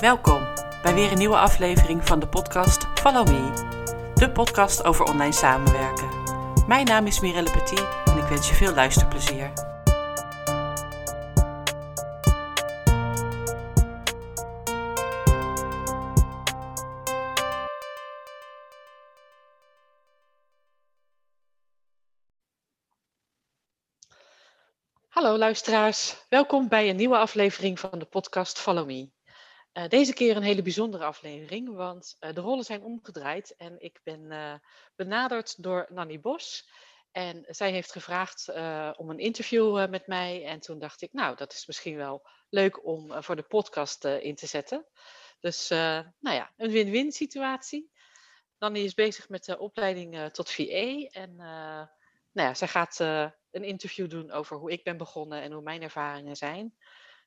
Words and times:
Welkom 0.00 0.46
bij 0.82 0.94
weer 0.94 1.12
een 1.12 1.18
nieuwe 1.18 1.36
aflevering 1.36 2.06
van 2.06 2.20
de 2.20 2.28
podcast 2.28 2.86
Follow 2.94 3.28
Me, 3.28 3.50
de 4.14 4.30
podcast 4.30 4.84
over 4.84 5.04
online 5.04 5.32
samenwerken. 5.32 6.08
Mijn 6.66 6.86
naam 6.86 7.06
is 7.06 7.20
Mirelle 7.20 7.50
Petit 7.50 7.86
en 8.04 8.16
ik 8.16 8.24
wens 8.24 8.48
je 8.48 8.54
veel 8.54 8.74
luisterplezier. 8.74 9.52
Hallo 25.08 25.38
luisteraars, 25.38 26.16
welkom 26.28 26.68
bij 26.68 26.88
een 26.88 26.96
nieuwe 26.96 27.16
aflevering 27.16 27.80
van 27.80 27.98
de 27.98 28.04
podcast 28.04 28.58
Follow 28.58 28.86
Me. 28.86 29.12
Uh, 29.74 29.88
deze 29.88 30.12
keer 30.12 30.36
een 30.36 30.42
hele 30.42 30.62
bijzondere 30.62 31.04
aflevering, 31.04 31.74
want 31.74 32.16
uh, 32.20 32.32
de 32.32 32.40
rollen 32.40 32.64
zijn 32.64 32.82
omgedraaid 32.82 33.56
en 33.56 33.80
ik 33.80 34.00
ben 34.02 34.20
uh, 34.20 34.54
benaderd 34.94 35.62
door 35.62 35.86
Nanny 35.88 36.20
Bos. 36.20 36.68
En 37.10 37.44
zij 37.48 37.70
heeft 37.70 37.92
gevraagd 37.92 38.48
om 38.96 39.10
een 39.10 39.18
interview 39.18 39.88
met 39.88 40.06
mij. 40.06 40.44
En 40.44 40.60
toen 40.60 40.78
dacht 40.78 41.02
ik, 41.02 41.12
nou, 41.12 41.36
dat 41.36 41.52
is 41.52 41.66
misschien 41.66 41.96
wel 41.96 42.28
leuk 42.48 42.86
om 42.86 43.22
voor 43.22 43.36
de 43.36 43.42
podcast 43.42 44.04
in 44.04 44.34
te 44.34 44.46
zetten. 44.46 44.86
Dus, 45.40 45.68
nou 45.68 46.06
ja, 46.20 46.52
een 46.56 46.70
win-win 46.70 47.12
situatie. 47.12 47.90
Nanny 48.58 48.80
is 48.80 48.94
bezig 48.94 49.28
met 49.28 49.44
de 49.44 49.58
opleiding 49.58 50.30
tot 50.32 50.50
VA. 50.50 51.08
En 51.10 51.34
nou 51.36 52.48
ja, 52.48 52.54
zij 52.54 52.68
gaat 52.68 52.98
een 52.98 53.64
interview 53.64 54.10
doen 54.10 54.30
over 54.30 54.56
hoe 54.56 54.70
ik 54.70 54.84
ben 54.84 54.96
begonnen 54.96 55.42
en 55.42 55.52
hoe 55.52 55.62
mijn 55.62 55.82
ervaringen 55.82 56.36
zijn. 56.36 56.74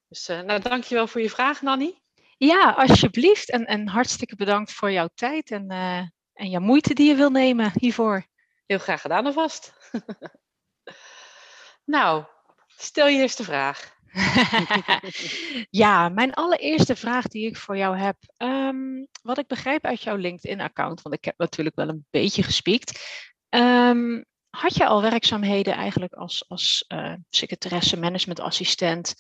Dus 0.08 0.28
nou, 0.28 0.60
dankjewel 0.60 1.08
voor 1.08 1.22
je 1.22 1.30
vraag, 1.30 1.62
Nanny. 1.62 2.02
Ja, 2.38 2.72
alsjeblieft. 2.72 3.52
En, 3.52 3.66
en 3.66 3.88
hartstikke 3.88 4.36
bedankt 4.36 4.74
voor 4.74 4.92
jouw 4.92 5.10
tijd 5.14 5.52
en, 5.52 5.72
uh, 5.72 5.98
en 6.34 6.50
jouw 6.50 6.62
moeite 6.62 6.94
die 6.94 7.08
je 7.08 7.16
wil 7.16 7.30
nemen 7.30 7.72
hiervoor. 7.80 8.26
Heel 8.66 8.80
graag 8.80 9.02
gedaan 9.02 9.26
alvast. 9.26 9.74
nou, 11.96 12.26
stel 12.68 13.08
je 13.08 13.20
eerste 13.20 13.44
vraag. 13.44 13.96
ja, 15.84 16.10
mijn 16.10 16.34
allereerste 16.34 16.96
vraag 16.96 17.28
die 17.28 17.46
ik 17.48 17.58
voor 17.58 17.78
jou 17.78 17.98
heb. 17.98 18.18
Um, 18.38 19.08
wat 19.22 19.38
ik 19.38 19.48
begrijp 19.48 19.86
uit 19.86 20.04
jouw 20.04 20.16
LinkedIn-account, 20.16 21.02
want 21.02 21.16
ik 21.16 21.26
heb 21.26 21.38
natuurlijk 21.38 21.76
wel 21.76 21.88
een 21.88 22.06
beetje 22.10 22.44
gespiekt. 22.44 23.26
Um, 23.50 24.26
had 24.50 24.76
je 24.76 24.86
al 24.86 25.02
werkzaamheden 25.02 25.74
eigenlijk 25.74 26.14
als, 26.14 26.46
als 26.48 26.86
uh, 26.88 27.14
secretaresse, 27.30 27.98
managementassistent? 27.98 29.16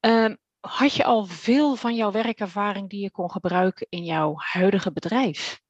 Um, 0.00 0.38
had 0.66 0.94
je 0.94 1.04
al 1.04 1.24
veel 1.24 1.76
van 1.76 1.94
jouw 1.94 2.10
werkervaring 2.10 2.90
die 2.90 3.02
je 3.02 3.10
kon 3.10 3.30
gebruiken 3.30 3.86
in 3.88 4.04
jouw 4.04 4.34
huidige 4.36 4.92
bedrijf? 4.92 5.60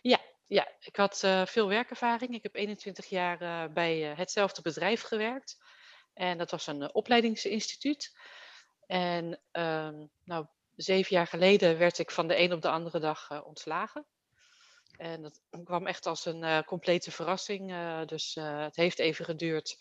Ja, 0.00 0.20
ja 0.46 0.68
ik 0.80 0.96
had 0.96 1.22
uh, 1.24 1.46
veel 1.46 1.68
werkervaring. 1.68 2.34
Ik 2.34 2.42
heb 2.42 2.54
21 2.54 3.06
jaar 3.06 3.42
uh, 3.42 3.72
bij 3.72 4.10
uh, 4.10 4.16
hetzelfde 4.16 4.62
bedrijf 4.62 5.02
gewerkt. 5.02 5.64
En 6.14 6.38
dat 6.38 6.50
was 6.50 6.66
een 6.66 6.94
opleidingsinstituut. 6.94 8.18
En 8.86 9.40
um, 9.52 10.10
nou, 10.24 10.46
zeven 10.74 11.16
jaar 11.16 11.26
geleden 11.26 11.78
werd 11.78 11.98
ik 11.98 12.10
van 12.10 12.28
de 12.28 12.38
een 12.38 12.52
op 12.52 12.62
de 12.62 12.70
andere 12.70 12.98
dag 12.98 13.44
ontslagen. 13.44 14.06
En 14.96 15.22
dat 15.22 15.40
kwam 15.64 15.86
echt 15.86 16.06
als 16.06 16.24
een 16.24 16.64
complete 16.64 17.10
verrassing. 17.10 17.74
dus 18.06 18.34
het 18.40 18.76
heeft 18.76 18.98
even 18.98 19.24
geduurd 19.24 19.76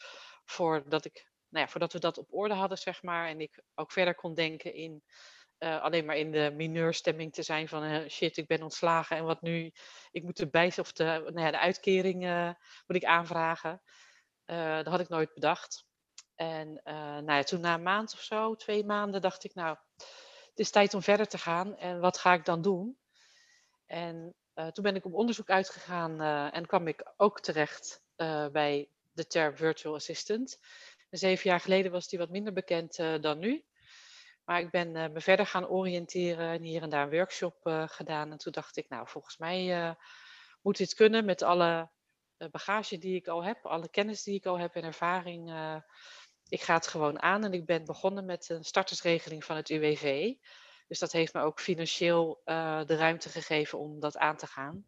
voordat 0.46 1.06
ik 1.06 1.28
nou 1.56 1.66
ja, 1.66 1.72
voordat 1.72 1.94
we 1.94 2.00
dat 2.00 2.18
op 2.18 2.34
orde 2.34 2.54
hadden, 2.54 2.78
zeg 2.78 3.04
maar. 3.04 3.28
En 3.28 3.42
ik 3.42 3.64
ook 3.76 3.92
verder 3.92 4.16
kon 4.16 4.34
denken 4.34 4.74
in 4.74 5.04
uh, 5.60 5.82
alleen 5.82 6.06
maar 6.06 6.18
in 6.18 6.32
de 6.32 6.52
mineurstemming 6.56 7.34
te 7.34 7.44
zijn 7.44 7.68
van 7.68 7.84
uh, 7.84 8.10
shit, 8.10 8.38
ik 8.38 8.48
ben 8.48 8.62
ontslagen 8.62 9.18
en 9.18 9.24
wat 9.24 9.42
nu? 9.42 9.72
Ik 10.12 10.24
moet 10.24 10.38
de 10.38 10.50
bijs 10.50 10.80
of 10.80 10.92
de, 10.92 11.04
nou 11.04 11.40
ja, 11.40 11.52
de 11.52 11.60
uitkering 11.60 12.24
uh, 12.24 12.50
moet 12.88 12.98
ik 12.98 13.06
aanvragen. 13.06 13.82
dat 14.46 14.86
had 14.86 15.00
ik 15.00 15.10
nooit 15.10 15.34
bedacht. 15.34 15.86
En 16.36 16.82
nou 16.84 17.32
ja, 17.32 17.44
toen 17.44 17.60
na 17.60 17.74
een 17.74 17.84
maand 17.84 18.14
of 18.14 18.20
zo, 18.20 18.56
twee 18.56 18.86
maanden, 18.86 19.22
dacht 19.22 19.44
ik 19.44 19.54
nou, 19.54 19.78
het 20.50 20.60
is 20.60 20.70
tijd 20.70 20.94
om 20.94 21.02
verder 21.02 21.28
te 21.28 21.38
gaan. 21.38 21.78
En 21.78 22.00
wat 22.00 22.18
ga 22.18 22.34
ik 22.34 22.46
dan 22.46 22.62
doen? 22.62 22.98
En 23.86 24.36
toen 24.54 24.84
ben 24.84 24.96
ik 24.96 25.06
op 25.06 25.14
onderzoek 25.14 25.50
uitgegaan 25.50 26.22
en 26.52 26.66
kwam 26.66 26.88
ik 26.88 27.14
ook 27.18 27.40
terecht 27.40 28.02
bij 28.52 28.90
de 29.16 29.28
term 29.28 29.56
virtual 29.56 29.96
assistant 29.96 30.58
zeven 31.18 31.50
jaar 31.50 31.60
geleden 31.60 31.92
was 31.92 32.08
die 32.08 32.20
wat 32.20 32.30
minder 32.30 32.54
bekend 32.54 33.00
uh, 33.00 33.22
dan 33.22 33.40
nu. 33.40 33.66
Maar 34.46 34.60
ik 34.60 34.70
ben 34.70 34.96
uh, 34.96 35.08
me 35.10 35.22
verder 35.22 35.46
gaan 35.46 35.68
oriënteren 35.68 36.50
en 36.52 36.62
hier 36.62 36.82
en 36.82 36.90
daar 36.90 37.04
een 37.04 37.18
workshop 37.18 37.68
uh, 37.68 37.84
gedaan. 37.88 38.32
En 38.32 38.38
toen 38.38 38.52
dacht 38.52 38.78
ik, 38.78 38.90
nou, 38.90 39.08
volgens 39.08 39.38
mij 39.38 39.96
moet 40.62 40.78
dit 40.78 40.94
kunnen 40.94 41.26
met 41.26 41.42
alle 41.42 41.90
bagage 42.52 42.98
die 42.98 43.16
ik 43.16 43.28
al 43.28 43.44
heb, 43.44 43.66
alle 43.66 43.90
kennis 43.90 44.24
die 44.24 44.36
ik 44.36 44.46
al 44.46 44.60
heb 44.60 44.76
en 44.76 44.84
ervaring. 44.84 45.50
ik 46.48 46.62
ga 46.62 46.74
het 46.74 46.88
gewoon 46.88 47.22
aan 47.22 47.44
en 47.44 47.54
ik 47.54 47.66
ben 47.66 47.86
begonnen 47.86 48.26
met 48.26 48.50
een 48.50 48.64
startersregeling 48.64 49.44
van 49.44 49.56
het 49.56 49.70
UWV. 49.70 50.34
Dus 50.88 51.00
dat 51.00 51.12
heeft 51.12 51.34
me 51.34 51.42
ook 51.42 51.60
financieel 51.60 52.42
de 52.86 52.96
ruimte 52.96 53.30
gegeven 53.30 53.80
om 53.80 54.00
dat 54.00 54.18
aan 54.18 54.38
te 54.38 54.48
gaan. 54.48 54.86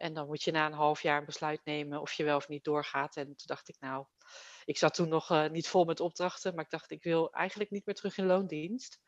En 0.00 0.14
dan 0.14 0.26
moet 0.26 0.42
je 0.42 0.50
na 0.50 0.66
een 0.66 0.72
half 0.72 1.02
jaar 1.02 1.18
een 1.18 1.24
besluit 1.24 1.64
nemen 1.64 2.00
of 2.00 2.12
je 2.12 2.24
wel 2.24 2.36
of 2.36 2.48
niet 2.48 2.64
doorgaat. 2.64 3.16
En 3.16 3.24
toen 3.24 3.36
dacht 3.36 3.68
ik, 3.68 3.76
nou, 3.80 4.06
ik 4.64 4.78
zat 4.78 4.94
toen 4.94 5.08
nog 5.08 5.30
uh, 5.30 5.48
niet 5.48 5.68
vol 5.68 5.84
met 5.84 6.00
opdrachten, 6.00 6.54
maar 6.54 6.64
ik 6.64 6.70
dacht, 6.70 6.90
ik 6.90 7.02
wil 7.02 7.32
eigenlijk 7.32 7.70
niet 7.70 7.86
meer 7.86 7.94
terug 7.94 8.18
in 8.18 8.26
loondienst. 8.26 9.00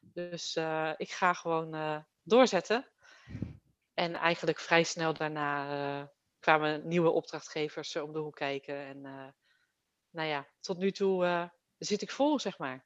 Dus 0.00 0.56
uh, 0.56 0.92
ik 0.96 1.10
ga 1.10 1.32
gewoon 1.32 1.74
uh, 1.74 1.98
doorzetten. 2.22 2.90
En 3.94 4.14
eigenlijk 4.14 4.60
vrij 4.60 4.82
snel 4.82 5.12
daarna 5.12 6.12
kwamen 6.38 6.88
nieuwe 6.88 7.10
opdrachtgevers 7.10 7.96
om 7.96 8.12
de 8.12 8.18
hoek 8.18 8.36
kijken. 8.36 8.76
En 8.76 9.00
nou 10.10 10.28
ja, 10.28 10.48
tot 10.60 10.78
nu 10.78 10.90
toe 10.90 11.50
zit 11.78 12.02
ik 12.02 12.10
vol, 12.10 12.38
zeg 12.38 12.58
maar. 12.58 12.84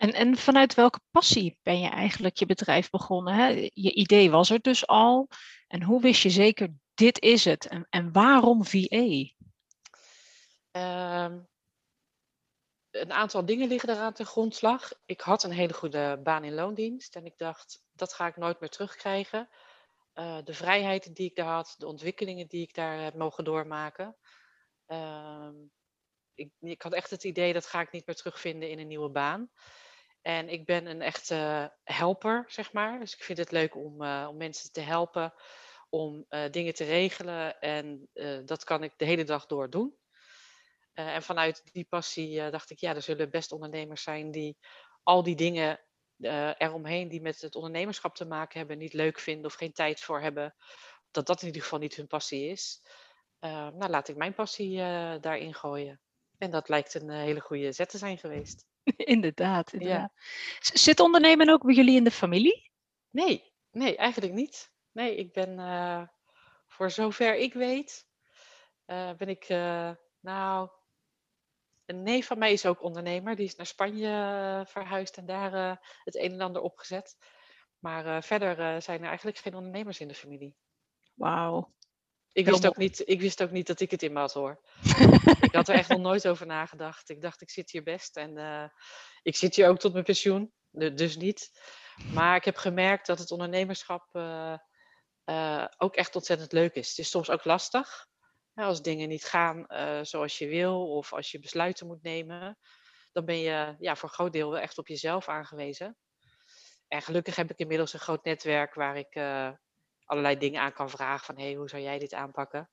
En, 0.00 0.12
en 0.12 0.36
vanuit 0.36 0.74
welke 0.74 1.00
passie 1.10 1.58
ben 1.62 1.80
je 1.80 1.88
eigenlijk 1.88 2.36
je 2.36 2.46
bedrijf 2.46 2.90
begonnen? 2.90 3.34
Hè? 3.34 3.46
Je 3.74 3.94
idee 3.94 4.30
was 4.30 4.50
er 4.50 4.60
dus 4.60 4.86
al. 4.86 5.28
En 5.68 5.82
hoe 5.82 6.00
wist 6.00 6.22
je 6.22 6.30
zeker, 6.30 6.68
dit 6.94 7.20
is 7.20 7.44
het? 7.44 7.66
En, 7.66 7.86
en 7.90 8.12
waarom 8.12 8.64
VA? 8.64 9.28
Um, 10.72 11.48
een 12.90 13.12
aantal 13.12 13.44
dingen 13.44 13.68
liggen 13.68 13.90
eraan 13.90 14.12
ten 14.12 14.26
grondslag. 14.26 14.92
Ik 15.04 15.20
had 15.20 15.42
een 15.42 15.50
hele 15.50 15.72
goede 15.72 16.20
baan 16.22 16.44
in 16.44 16.54
loondienst 16.54 17.16
en 17.16 17.26
ik 17.26 17.38
dacht, 17.38 17.82
dat 17.92 18.12
ga 18.12 18.26
ik 18.26 18.36
nooit 18.36 18.60
meer 18.60 18.70
terugkrijgen. 18.70 19.48
Uh, 20.14 20.38
de 20.44 20.54
vrijheid 20.54 21.14
die 21.14 21.28
ik 21.28 21.36
daar 21.36 21.54
had, 21.54 21.74
de 21.78 21.86
ontwikkelingen 21.86 22.46
die 22.46 22.62
ik 22.62 22.74
daar 22.74 23.02
heb 23.02 23.14
mogen 23.14 23.44
doormaken. 23.44 24.16
Uh, 24.86 25.48
ik, 26.34 26.52
ik, 26.60 26.82
had 26.82 26.92
echt 26.92 27.10
het 27.10 27.24
idee, 27.24 27.52
dat 27.52 27.66
ga 27.66 27.80
ik 27.80 27.92
niet 27.92 28.06
meer 28.06 28.16
terugvinden 28.16 28.70
in 28.70 28.78
een 28.78 28.88
nieuwe 28.88 29.10
baan. 29.10 29.50
En 30.22 30.48
ik 30.48 30.64
ben 30.64 30.86
een 30.86 31.02
echte 31.02 31.72
helper, 31.84 32.44
zeg 32.46 32.72
maar. 32.72 32.98
Dus 32.98 33.14
ik 33.14 33.22
vind 33.22 33.38
het 33.38 33.50
leuk 33.50 33.76
om, 33.76 34.02
uh, 34.02 34.26
om 34.30 34.36
mensen 34.36 34.72
te 34.72 34.80
helpen, 34.80 35.34
om 35.88 36.24
uh, 36.28 36.50
dingen 36.50 36.74
te 36.74 36.84
regelen. 36.84 37.60
En 37.60 38.08
dat 38.44 38.64
kan 38.64 38.82
ik 38.82 38.92
de 38.96 39.04
hele 39.04 39.24
dag 39.24 39.46
door 39.46 39.70
doen. 39.70 39.98
En 40.92 41.22
vanuit 41.22 41.62
die 41.72 41.84
passie 41.84 42.50
dacht 42.50 42.70
ik, 42.70 42.78
ja, 42.78 42.94
er 42.94 43.02
zullen 43.02 43.30
best 43.30 43.52
ondernemers 43.52 44.02
zijn 44.02 44.30
die 44.30 44.58
al 45.02 45.22
die 45.22 45.36
dingen 45.36 45.80
eromheen 46.58 47.08
die 47.08 47.20
met 47.20 47.40
het 47.40 47.54
ondernemerschap 47.54 48.14
te 48.14 48.24
maken 48.24 48.58
hebben, 48.58 48.78
niet 48.78 48.92
leuk 48.92 49.18
vinden 49.18 49.44
of 49.44 49.54
geen 49.54 49.72
tijd 49.72 50.00
voor 50.00 50.20
hebben. 50.20 50.54
Dat 51.10 51.26
dat 51.26 51.40
in 51.40 51.46
ieder 51.46 51.62
geval 51.62 51.78
niet 51.78 51.94
hun 51.94 52.06
passie 52.06 52.48
is. 52.48 52.82
nou, 53.40 53.88
laat 53.88 54.08
ik 54.08 54.16
mijn 54.16 54.34
passie 54.34 54.76
daarin 55.20 55.54
gooien. 55.54 56.00
En 56.38 56.50
dat 56.50 56.68
lijkt 56.68 56.94
een 56.94 57.10
hele 57.10 57.40
goede 57.40 57.72
zet 57.72 57.88
te 57.88 57.98
zijn 57.98 58.18
geweest. 58.18 58.69
Inderdaad, 58.96 59.72
inderdaad. 59.74 60.10
Ja. 60.58 60.72
Zit 60.72 61.00
ondernemen 61.00 61.48
ook 61.48 61.64
bij 61.64 61.74
jullie 61.74 61.96
in 61.96 62.04
de 62.04 62.10
familie? 62.10 62.70
Nee, 63.10 63.52
nee, 63.70 63.96
eigenlijk 63.96 64.32
niet. 64.32 64.72
Nee, 64.92 65.16
ik 65.16 65.32
ben, 65.32 66.10
voor 66.66 66.90
zover 66.90 67.36
ik 67.36 67.52
weet, 67.52 68.06
ben 68.86 69.28
ik, 69.28 69.48
nou, 70.20 70.68
een 71.90 72.02
neef 72.02 72.26
van 72.26 72.38
mij 72.38 72.52
is 72.52 72.66
ook 72.66 72.82
ondernemer. 72.82 73.36
Die 73.36 73.44
is 73.44 73.56
naar 73.56 73.66
Spanje 73.66 74.08
uh, 74.08 74.64
verhuisd 74.64 75.16
en 75.16 75.26
daar 75.26 75.54
uh, 75.54 75.76
het 76.04 76.16
een 76.16 76.32
en 76.32 76.40
ander 76.40 76.62
opgezet. 76.62 77.16
Maar 77.78 78.06
uh, 78.06 78.20
verder 78.20 78.82
zijn 78.82 79.00
er 79.00 79.08
eigenlijk 79.08 79.38
geen 79.38 79.54
ondernemers 79.54 80.00
in 80.00 80.08
de 80.08 80.14
familie. 80.14 80.56
Wauw. 81.14 81.72
Ik 82.32 82.46
wist, 82.46 82.66
ook 82.66 82.76
niet, 82.76 83.02
ik 83.04 83.20
wist 83.20 83.42
ook 83.42 83.50
niet 83.50 83.66
dat 83.66 83.80
ik 83.80 83.90
het 83.90 84.02
in 84.02 84.12
me 84.12 84.18
had 84.18 84.32
hoor. 84.32 84.60
ik 85.40 85.54
had 85.54 85.68
er 85.68 85.74
echt 85.74 85.88
nog 85.88 85.98
nooit 85.98 86.28
over 86.28 86.46
nagedacht. 86.46 87.08
Ik 87.08 87.20
dacht, 87.20 87.40
ik 87.40 87.50
zit 87.50 87.70
hier 87.70 87.82
best. 87.82 88.16
En 88.16 88.38
ik 89.22 89.36
zit 89.36 89.54
hier 89.54 89.68
ook 89.68 89.78
tot 89.78 89.92
mijn 89.92 90.04
pensioen. 90.04 90.52
Dus 90.70 91.16
niet. 91.16 91.50
Maar 92.12 92.36
ik 92.36 92.44
heb 92.44 92.56
gemerkt 92.56 93.06
dat 93.06 93.18
het 93.18 93.30
ondernemerschap 93.30 94.08
ook 95.76 95.96
echt 95.96 96.14
ontzettend 96.14 96.52
leuk 96.52 96.74
is. 96.74 96.88
Het 96.88 96.98
is 96.98 97.10
soms 97.10 97.30
ook 97.30 97.44
lastig 97.44 98.08
als 98.54 98.82
dingen 98.82 99.08
niet 99.08 99.24
gaan 99.24 99.66
zoals 100.06 100.38
je 100.38 100.48
wil 100.48 100.96
of 100.96 101.12
als 101.12 101.30
je 101.30 101.38
besluiten 101.38 101.86
moet 101.86 102.02
nemen, 102.02 102.58
dan 103.12 103.24
ben 103.24 103.38
je 103.38 103.74
ja, 103.78 103.96
voor 103.96 104.08
een 104.08 104.14
groot 104.14 104.32
deel 104.32 104.50
wel 104.50 104.60
echt 104.60 104.78
op 104.78 104.88
jezelf 104.88 105.28
aangewezen. 105.28 105.96
en 106.88 107.02
gelukkig 107.02 107.36
heb 107.36 107.50
ik 107.50 107.58
inmiddels 107.58 107.92
een 107.92 108.00
groot 108.00 108.24
netwerk 108.24 108.74
waar 108.74 108.96
ik 108.96 109.14
allerlei 110.10 110.38
dingen 110.38 110.60
aan 110.60 110.72
kan 110.72 110.90
vragen 110.90 111.24
van 111.24 111.38
hey, 111.38 111.54
hoe 111.54 111.68
zou 111.68 111.82
jij 111.82 111.98
dit 111.98 112.14
aanpakken? 112.14 112.70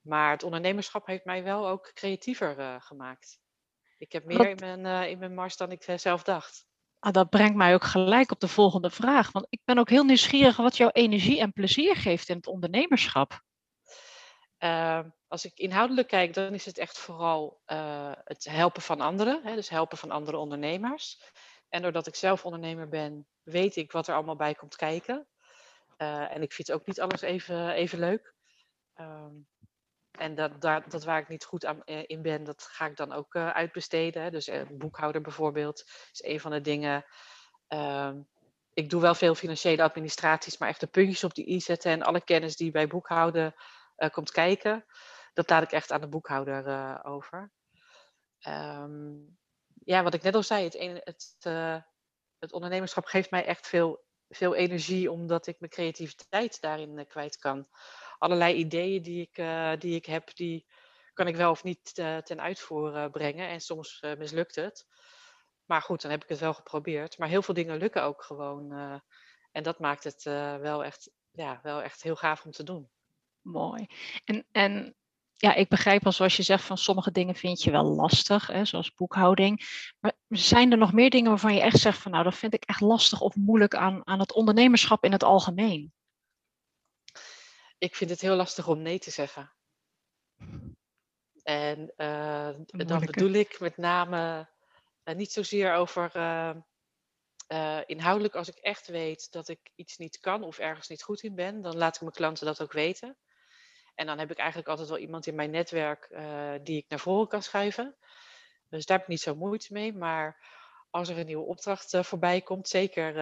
Maar 0.00 0.30
het 0.30 0.42
ondernemerschap 0.42 1.06
heeft 1.06 1.24
mij 1.24 1.42
wel 1.44 1.68
ook 1.68 1.90
creatiever 1.94 2.80
gemaakt. 2.80 3.40
Ik 3.98 4.12
heb 4.12 4.24
meer 4.24 4.48
in 4.48 4.80
mijn, 4.80 5.08
in 5.08 5.18
mijn 5.18 5.34
mars 5.34 5.56
dan 5.56 5.70
ik 5.70 5.92
zelf 5.96 6.22
dacht. 6.22 6.66
Ah, 6.98 7.12
dat 7.12 7.30
brengt 7.30 7.54
mij 7.54 7.74
ook 7.74 7.84
gelijk 7.84 8.30
op 8.30 8.40
de 8.40 8.48
volgende 8.48 8.90
vraag. 8.90 9.32
Want 9.32 9.46
ik 9.48 9.60
ben 9.64 9.78
ook 9.78 9.88
heel 9.88 10.04
nieuwsgierig 10.04 10.56
wat 10.56 10.76
jouw 10.76 10.90
energie 10.90 11.40
en 11.40 11.52
plezier 11.52 11.96
geeft 11.96 12.28
in 12.28 12.36
het 12.36 12.46
ondernemerschap. 12.46 13.40
Ehm, 14.58 15.08
als 15.28 15.44
ik 15.44 15.58
inhoudelijk 15.58 16.08
kijk, 16.08 16.34
dan 16.34 16.54
is 16.54 16.66
het 16.66 16.78
echt 16.78 16.98
vooral 16.98 17.60
uh, 17.66 18.12
het 18.24 18.44
helpen 18.44 18.82
van 18.82 19.00
anderen. 19.00 19.40
Hè, 19.42 19.54
dus 19.54 19.68
helpen 19.68 19.98
van 19.98 20.10
andere 20.10 20.36
ondernemers. 20.36 21.20
En 21.68 21.82
doordat 21.82 22.06
ik 22.06 22.14
zelf 22.14 22.44
ondernemer 22.44 22.88
ben, 22.88 23.26
weet 23.42 23.76
ik 23.76 23.92
wat 23.92 24.08
er 24.08 24.14
allemaal 24.14 24.36
bij 24.36 24.54
komt 24.54 24.76
kijken. 24.76 25.28
Uh, 26.02 26.34
en 26.34 26.42
ik 26.42 26.52
vind 26.52 26.72
ook 26.72 26.86
niet 26.86 27.00
alles 27.00 27.20
even, 27.20 27.70
even 27.70 27.98
leuk. 27.98 28.34
Um, 29.00 29.48
en 30.10 30.34
dat, 30.34 30.60
dat, 30.60 30.90
dat 30.90 31.04
waar 31.04 31.20
ik 31.20 31.28
niet 31.28 31.44
goed 31.44 31.64
aan, 31.64 31.84
eh, 31.84 32.02
in 32.06 32.22
ben, 32.22 32.44
dat 32.44 32.62
ga 32.62 32.86
ik 32.86 32.96
dan 32.96 33.12
ook 33.12 33.34
uh, 33.34 33.50
uitbesteden. 33.50 34.32
Dus 34.32 34.48
uh, 34.48 34.62
boekhouder 34.70 35.20
bijvoorbeeld 35.20 35.84
is 36.12 36.22
een 36.22 36.40
van 36.40 36.50
de 36.50 36.60
dingen. 36.60 37.04
Um, 37.68 38.28
ik 38.72 38.90
doe 38.90 39.00
wel 39.00 39.14
veel 39.14 39.34
financiële 39.34 39.82
administraties, 39.82 40.58
maar 40.58 40.68
echt 40.68 40.80
de 40.80 40.86
puntjes 40.86 41.24
op 41.24 41.34
die 41.34 41.48
i 41.48 41.60
zetten 41.60 41.90
en 41.90 42.02
alle 42.02 42.24
kennis 42.24 42.56
die 42.56 42.70
bij 42.70 42.86
boekhouden 42.86 43.54
komt 44.12 44.30
kijken, 44.30 44.84
dat 45.32 45.50
laat 45.50 45.62
ik 45.62 45.72
echt 45.72 45.92
aan 45.92 46.00
de 46.00 46.08
boekhouder 46.08 47.04
over. 47.04 47.52
Um, 48.48 49.38
ja, 49.84 50.02
wat 50.02 50.14
ik 50.14 50.22
net 50.22 50.34
al 50.34 50.42
zei, 50.42 50.64
het, 50.64 51.00
het, 51.04 51.36
het 52.38 52.52
ondernemerschap 52.52 53.04
geeft 53.04 53.30
mij 53.30 53.44
echt 53.44 53.66
veel, 53.66 54.04
veel 54.30 54.54
energie, 54.54 55.10
omdat 55.10 55.46
ik 55.46 55.60
mijn 55.60 55.72
creativiteit 55.72 56.60
daarin 56.60 57.06
kwijt 57.06 57.36
kan 57.38 57.68
allerlei 58.20 58.54
ideeën 58.54 59.02
die 59.02 59.20
ik, 59.20 59.38
uh, 59.38 59.72
die 59.78 59.94
ik 59.94 60.06
heb, 60.06 60.36
die 60.36 60.66
kan 61.12 61.26
ik 61.26 61.36
wel 61.36 61.50
of 61.50 61.64
niet 61.64 61.92
uh, 61.98 62.16
ten 62.16 62.40
uitvoer 62.40 63.10
brengen. 63.10 63.48
En 63.48 63.60
soms 63.60 64.04
mislukt 64.18 64.54
het. 64.54 64.86
Maar 65.64 65.82
goed, 65.82 66.02
dan 66.02 66.10
heb 66.10 66.22
ik 66.22 66.28
het 66.28 66.38
wel 66.38 66.54
geprobeerd. 66.54 67.18
Maar 67.18 67.28
heel 67.28 67.42
veel 67.42 67.54
dingen 67.54 67.78
lukken 67.78 68.02
ook 68.02 68.22
gewoon. 68.22 68.72
en 69.52 69.62
dat 69.62 69.78
maakt 69.78 70.04
het 70.04 70.22
wel, 70.60 70.84
echt, 70.84 71.10
ja, 71.30 71.60
wel 71.62 71.82
echt 71.82 72.02
heel 72.02 72.16
gaaf 72.16 72.44
om 72.44 72.50
te 72.50 72.62
doen. 72.62 72.90
Mooi. 73.42 73.86
En, 74.24 74.46
en 74.52 74.94
ja, 75.40 75.54
ik 75.54 75.68
begrijp 75.68 76.06
al 76.06 76.12
zoals 76.12 76.36
je 76.36 76.42
zegt 76.42 76.64
van 76.64 76.78
sommige 76.78 77.10
dingen 77.10 77.34
vind 77.34 77.62
je 77.62 77.70
wel 77.70 77.84
lastig, 77.84 78.46
hè, 78.46 78.64
zoals 78.64 78.94
boekhouding. 78.94 79.62
Maar 80.00 80.12
zijn 80.28 80.72
er 80.72 80.78
nog 80.78 80.92
meer 80.92 81.10
dingen 81.10 81.30
waarvan 81.30 81.54
je 81.54 81.60
echt 81.60 81.78
zegt 81.78 81.98
van 81.98 82.12
nou, 82.12 82.24
dat 82.24 82.34
vind 82.34 82.54
ik 82.54 82.64
echt 82.64 82.80
lastig 82.80 83.20
of 83.20 83.36
moeilijk 83.36 83.74
aan, 83.74 84.06
aan 84.06 84.18
het 84.18 84.32
ondernemerschap 84.32 85.04
in 85.04 85.12
het 85.12 85.22
algemeen? 85.22 85.92
ik 87.80 87.96
vind 87.96 88.10
het 88.10 88.20
heel 88.20 88.34
lastig 88.36 88.68
om 88.68 88.82
nee 88.82 88.98
te 88.98 89.10
zeggen. 89.10 89.52
En 91.42 91.92
uh, 91.96 92.50
dan 92.66 93.00
bedoel 93.00 93.32
ik 93.32 93.60
met 93.60 93.76
name 93.76 94.48
uh, 95.04 95.14
niet 95.14 95.32
zozeer 95.32 95.74
over 95.74 96.16
uh, 96.16 97.80
inhoudelijk, 97.86 98.34
als 98.34 98.48
ik 98.48 98.56
echt 98.56 98.86
weet 98.86 99.32
dat 99.32 99.48
ik 99.48 99.70
iets 99.74 99.96
niet 99.96 100.18
kan 100.18 100.42
of 100.42 100.58
ergens 100.58 100.88
niet 100.88 101.02
goed 101.02 101.22
in 101.22 101.34
ben, 101.34 101.62
dan 101.62 101.76
laat 101.76 101.94
ik 101.94 102.00
mijn 102.00 102.12
klanten 102.12 102.46
dat 102.46 102.62
ook 102.62 102.72
weten. 102.72 103.16
En 104.00 104.06
dan 104.06 104.18
heb 104.18 104.30
ik 104.30 104.38
eigenlijk 104.38 104.68
altijd 104.68 104.88
wel 104.88 104.98
iemand 104.98 105.26
in 105.26 105.34
mijn 105.34 105.50
netwerk 105.50 106.08
die 106.62 106.76
ik 106.76 106.84
naar 106.88 106.98
voren 106.98 107.28
kan 107.28 107.42
schuiven. 107.42 107.96
Dus 108.68 108.86
daar 108.86 108.96
heb 108.96 109.06
ik 109.06 109.12
niet 109.12 109.20
zo 109.20 109.34
moeite 109.34 109.72
mee. 109.72 109.92
Maar 109.92 110.46
als 110.90 111.08
er 111.08 111.18
een 111.18 111.26
nieuwe 111.26 111.46
opdracht 111.46 111.96
voorbij 112.00 112.40
komt, 112.40 112.68
zeker 112.68 113.16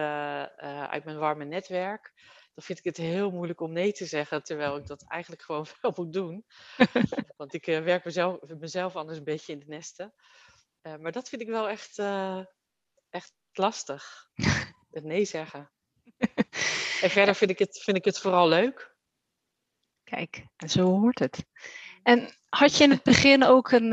uit 0.87 1.03
mijn 1.03 1.17
warme 1.17 1.45
netwerk, 1.45 2.13
dan 2.53 2.63
vind 2.63 2.79
ik 2.79 2.83
het 2.83 2.97
heel 2.97 3.31
moeilijk 3.31 3.61
om 3.61 3.71
nee 3.71 3.91
te 3.91 4.05
zeggen, 4.05 4.43
terwijl 4.43 4.77
ik 4.77 4.87
dat 4.87 5.03
eigenlijk 5.07 5.41
gewoon 5.41 5.65
wel 5.81 5.93
moet 5.95 6.13
doen. 6.13 6.45
Want 7.37 7.53
ik 7.53 7.65
werk 7.65 8.05
mezelf, 8.05 8.39
mezelf 8.41 8.95
anders 8.95 9.17
een 9.17 9.23
beetje 9.23 9.53
in 9.53 9.59
de 9.59 9.67
nesten. 9.67 10.13
Maar 10.81 11.11
dat 11.11 11.29
vind 11.29 11.41
ik 11.41 11.47
wel 11.47 11.69
echt, 11.69 11.99
echt 13.09 13.33
lastig. 13.51 14.29
Het 14.91 15.03
nee 15.03 15.25
zeggen. 15.25 15.71
En 17.01 17.09
verder 17.09 17.35
vind 17.35 17.51
ik, 17.51 17.59
het, 17.59 17.79
vind 17.83 17.97
ik 17.97 18.05
het 18.05 18.19
vooral 18.19 18.47
leuk. 18.47 18.97
Kijk, 20.09 20.45
en 20.57 20.69
zo 20.69 20.99
hoort 20.99 21.19
het. 21.19 21.45
En 22.03 22.37
had 22.49 22.77
je 22.77 22.83
in 22.83 22.89
het 22.89 23.03
begin 23.03 23.43
ook 23.43 23.71
een, 23.71 23.91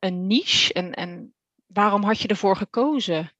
een 0.00 0.26
niche? 0.26 0.72
En, 0.72 0.92
en 0.92 1.34
waarom 1.66 2.02
had 2.02 2.20
je 2.20 2.28
ervoor 2.28 2.56
gekozen? 2.56 3.32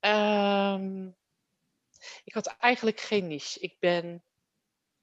Um, 0.00 1.16
ik 2.24 2.34
had 2.34 2.46
eigenlijk 2.46 3.00
geen 3.00 3.26
niche. 3.26 3.60
Ik 3.60 3.76
ben 3.78 4.24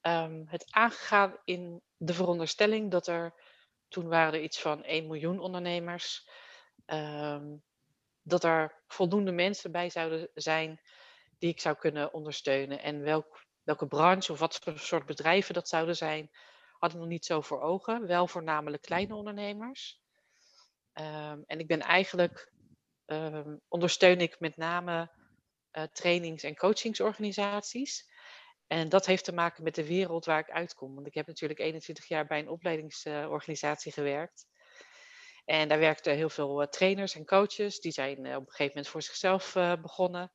um, 0.01 0.45
het 0.47 0.65
aangegaan 0.69 1.38
in 1.44 1.81
de 1.97 2.13
veronderstelling 2.13 2.91
dat 2.91 3.07
er, 3.07 3.33
toen 3.88 4.07
waren 4.07 4.33
er 4.33 4.41
iets 4.41 4.61
van 4.61 4.83
1 4.83 5.07
miljoen 5.07 5.39
ondernemers, 5.39 6.29
um, 6.85 7.63
dat 8.21 8.44
er 8.44 8.81
voldoende 8.88 9.31
mensen 9.31 9.71
bij 9.71 9.89
zouden 9.89 10.29
zijn 10.33 10.81
die 11.39 11.50
ik 11.50 11.59
zou 11.59 11.75
kunnen 11.75 12.13
ondersteunen. 12.13 12.81
En 12.81 13.01
welk, 13.01 13.45
welke 13.63 13.88
branche 13.88 14.31
of 14.31 14.39
wat 14.39 14.60
voor 14.63 14.80
soort 14.80 15.06
bedrijven 15.06 15.54
dat 15.54 15.69
zouden 15.69 15.95
zijn, 15.95 16.30
had 16.77 16.92
ik 16.94 16.98
nog 16.98 17.07
niet 17.07 17.25
zo 17.25 17.42
voor 17.42 17.62
ogen. 17.62 18.07
Wel 18.07 18.27
voornamelijk 18.27 18.81
kleine 18.81 19.15
ondernemers. 19.15 20.01
Um, 20.94 21.44
en 21.45 21.60
ik 21.60 21.68
ben 21.68 21.80
eigenlijk, 21.80 22.51
ondersteun 23.68 24.21
ik 24.21 24.39
met 24.39 24.57
name 24.57 25.12
uh, 25.71 25.83
trainings- 25.83 26.44
en 26.44 26.56
coachingsorganisaties. 26.56 28.12
En 28.68 28.89
dat 28.89 29.06
heeft 29.06 29.24
te 29.24 29.33
maken 29.33 29.63
met 29.63 29.75
de 29.75 29.88
wereld 29.88 30.25
waar 30.25 30.39
ik 30.39 30.51
uitkom. 30.51 30.95
Want 30.95 31.07
ik 31.07 31.13
heb 31.13 31.27
natuurlijk 31.27 31.60
21 31.60 32.07
jaar 32.07 32.25
bij 32.25 32.39
een 32.39 32.50
opleidingsorganisatie 32.50 33.92
gewerkt. 33.92 34.48
En 35.45 35.68
daar 35.68 35.80
werkten 35.80 36.15
heel 36.15 36.30
veel 36.30 36.62
eh, 36.62 36.68
trainers 36.68 37.15
en 37.15 37.25
coaches. 37.25 37.80
Die 37.80 37.92
zijn 37.92 38.25
eh, 38.25 38.36
op 38.36 38.42
een 38.42 38.50
gegeven 38.51 38.68
moment 38.68 38.88
voor 38.88 39.01
zichzelf 39.01 39.54
begonnen. 39.81 40.31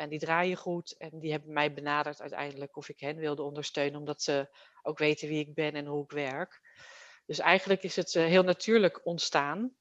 En 0.00 0.08
die 0.08 0.18
draaien 0.18 0.56
goed. 0.56 0.96
En 0.96 1.18
die 1.18 1.30
hebben 1.30 1.52
mij 1.52 1.72
benaderd 1.72 2.20
uiteindelijk 2.20 2.76
of 2.76 2.88
ik 2.88 3.00
hen 3.00 3.16
wilde 3.16 3.42
ondersteunen. 3.42 3.98
Omdat 3.98 4.22
ze 4.22 4.56
ook 4.82 4.98
weten 4.98 5.28
wie 5.28 5.46
ik 5.46 5.54
ben 5.54 5.74
en 5.74 5.86
hoe 5.86 6.04
ik 6.04 6.10
werk. 6.10 6.60
Dus 7.26 7.38
eigenlijk 7.38 7.82
is 7.82 7.96
het 7.96 8.12
heel 8.12 8.42
natuurlijk 8.42 9.06
ontstaan. 9.06 9.74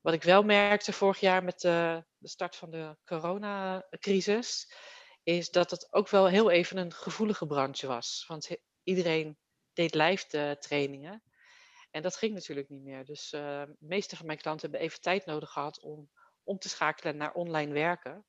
Wat 0.00 0.14
ik 0.14 0.22
wel 0.22 0.42
merkte 0.42 0.92
vorig 0.92 1.20
jaar 1.20 1.44
met 1.44 1.60
de, 1.60 2.04
de 2.18 2.28
start 2.28 2.56
van 2.56 2.70
de 2.70 2.96
coronacrisis, 3.04 4.74
is 5.22 5.50
dat 5.50 5.70
het 5.70 5.92
ook 5.92 6.08
wel 6.08 6.26
heel 6.26 6.50
even 6.50 6.76
een 6.76 6.92
gevoelige 6.92 7.46
branche 7.46 7.86
was. 7.86 8.24
Want 8.28 8.48
iedereen 8.82 9.38
deed 9.72 9.94
live 9.94 10.56
trainingen. 10.60 11.22
En 11.90 12.02
dat 12.02 12.16
ging 12.16 12.34
natuurlijk 12.34 12.68
niet 12.68 12.82
meer. 12.82 13.04
Dus 13.04 13.32
uh, 13.32 13.40
de 13.62 13.76
meeste 13.78 14.16
van 14.16 14.26
mijn 14.26 14.38
klanten 14.38 14.70
hebben 14.70 14.86
even 14.86 15.00
tijd 15.00 15.26
nodig 15.26 15.50
gehad 15.50 15.80
om 15.80 16.10
om 16.46 16.58
te 16.58 16.68
schakelen 16.68 17.16
naar 17.16 17.32
online 17.32 17.72
werken. 17.72 18.24